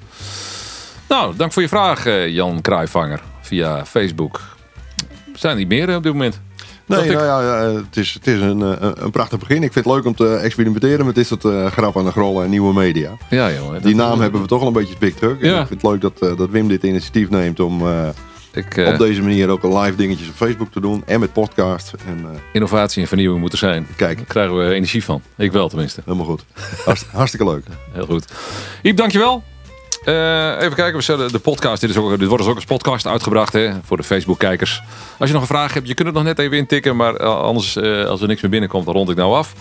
Nou, 1.08 1.36
dank 1.36 1.52
voor 1.52 1.62
je 1.62 1.68
vraag, 1.68 2.06
eh, 2.06 2.28
Jan 2.28 2.60
Kraaivanger. 2.60 3.22
Via 3.40 3.86
Facebook. 3.86 4.40
Er 5.32 5.38
zijn 5.38 5.56
niet 5.56 5.68
meer 5.68 5.88
eh, 5.88 5.96
op 5.96 6.02
dit 6.02 6.12
moment. 6.12 6.40
Nee, 6.86 7.10
nou 7.10 7.24
ja, 7.24 7.42
ja, 7.42 7.72
het 7.72 7.96
is, 7.96 8.14
het 8.14 8.26
is 8.26 8.40
een, 8.40 8.62
eh, 8.62 8.90
een, 8.94 9.10
prachtig 9.10 9.38
begin. 9.38 9.62
Ik 9.62 9.72
vind 9.72 9.84
het 9.84 9.94
leuk 9.94 10.04
om 10.04 10.14
te 10.14 10.36
experimenteren 10.36 11.06
met 11.06 11.14
dit 11.14 11.26
soort 11.26 11.72
grap 11.72 11.96
aan 11.96 12.04
de 12.04 12.10
grollen 12.10 12.44
en 12.44 12.50
nieuwe 12.50 12.74
media. 12.74 13.10
Ja, 13.30 13.52
jongen. 13.52 13.82
Die 13.82 13.94
naam 13.94 14.20
hebben 14.20 14.40
we 14.40 14.46
toch 14.46 14.60
al 14.60 14.66
een 14.66 14.72
beetje 14.72 14.94
big 14.98 15.14
truck. 15.14 15.40
En 15.42 15.48
Ja. 15.48 15.60
Ik 15.60 15.66
vind 15.66 15.82
het 15.82 15.90
leuk 15.90 16.00
dat, 16.00 16.30
eh, 16.30 16.36
dat 16.36 16.50
Wim 16.50 16.68
dit 16.68 16.82
initiatief 16.82 17.30
neemt 17.30 17.60
om 17.60 17.86
eh, 17.86 18.08
Ik, 18.52 18.86
op 18.92 18.98
deze 18.98 19.22
manier 19.22 19.48
ook 19.48 19.62
een 19.62 19.78
live 19.78 19.96
dingetjes 19.96 20.28
op 20.28 20.34
Facebook 20.34 20.72
te 20.72 20.80
doen. 20.80 21.02
En 21.06 21.20
met 21.20 21.32
podcast. 21.32 21.92
En 22.06 22.26
innovatie 22.52 23.02
en 23.02 23.08
vernieuwing 23.08 23.40
moeten 23.40 23.58
zijn. 23.58 23.86
Kijk. 23.96 24.16
Daar 24.16 24.26
krijgen 24.26 24.56
we 24.56 24.74
energie 24.74 25.04
van. 25.04 25.22
Ik 25.36 25.52
wel 25.52 25.68
tenminste. 25.68 26.00
helemaal 26.04 26.26
goed. 26.26 26.44
Hartst- 26.84 27.06
hartstikke 27.12 27.46
leuk. 27.46 27.64
Heel 27.92 28.06
goed. 28.06 28.32
Iep, 28.82 28.96
dankjewel. 28.96 29.42
Eh 30.06 30.46
even 30.58 30.74
kijken, 30.74 30.96
we 30.96 31.02
zetten 31.02 31.32
de 31.32 31.38
podcast. 31.38 31.80
Dit, 31.80 31.90
is 31.90 31.96
ook, 31.96 32.18
dit 32.18 32.28
wordt 32.28 32.42
dus 32.42 32.52
ook 32.52 32.58
als 32.58 32.64
podcast 32.64 33.06
uitgebracht 33.06 33.52
hè, 33.52 33.70
voor 33.84 33.96
de 33.96 34.02
Facebook-kijkers. 34.02 34.82
Als 35.18 35.28
je 35.28 35.34
nog 35.34 35.42
een 35.42 35.48
vraag 35.48 35.74
hebt, 35.74 35.88
je 35.88 35.94
kunt 35.94 36.08
het 36.08 36.16
nog 36.16 36.26
net 36.26 36.38
even 36.38 36.56
intikken. 36.56 36.96
Maar 36.96 37.14
eh, 37.14 37.40
anders, 37.40 37.76
eh, 37.76 38.04
als 38.04 38.20
er 38.20 38.28
niks 38.28 38.40
meer 38.42 38.50
binnenkomt, 38.50 38.86
dan 38.86 38.94
rond 38.94 39.10
ik 39.10 39.16
nou 39.16 39.34
af. 39.34 39.54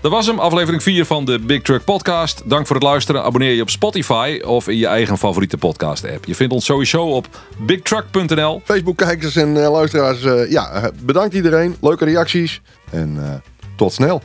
Dat 0.00 0.10
was 0.10 0.26
hem, 0.26 0.38
aflevering 0.38 0.82
4 0.82 1.04
van 1.04 1.24
de 1.24 1.38
Big 1.38 1.62
Truck 1.62 1.84
Podcast. 1.84 2.42
Dank 2.44 2.66
voor 2.66 2.76
het 2.76 2.84
luisteren. 2.84 3.22
Abonneer 3.22 3.54
je 3.54 3.62
op 3.62 3.70
Spotify 3.70 4.40
of 4.44 4.68
in 4.68 4.76
je 4.76 4.86
eigen 4.86 5.18
favoriete 5.18 5.56
podcast-app. 5.56 6.24
Je 6.24 6.34
vindt 6.34 6.52
ons 6.52 6.64
sowieso 6.64 7.06
op 7.06 7.26
bigtruck.nl. 7.58 8.62
Facebook-kijkers 8.64 9.36
en 9.36 9.52
luisteraars, 9.52 10.50
ja, 10.50 10.90
bedankt 11.02 11.34
iedereen. 11.34 11.76
Leuke 11.80 12.04
reacties. 12.04 12.60
En 12.90 13.42
tot 13.76 13.92
snel. 13.92 14.22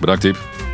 Bedankt, 0.00 0.24
Iep. 0.24 0.67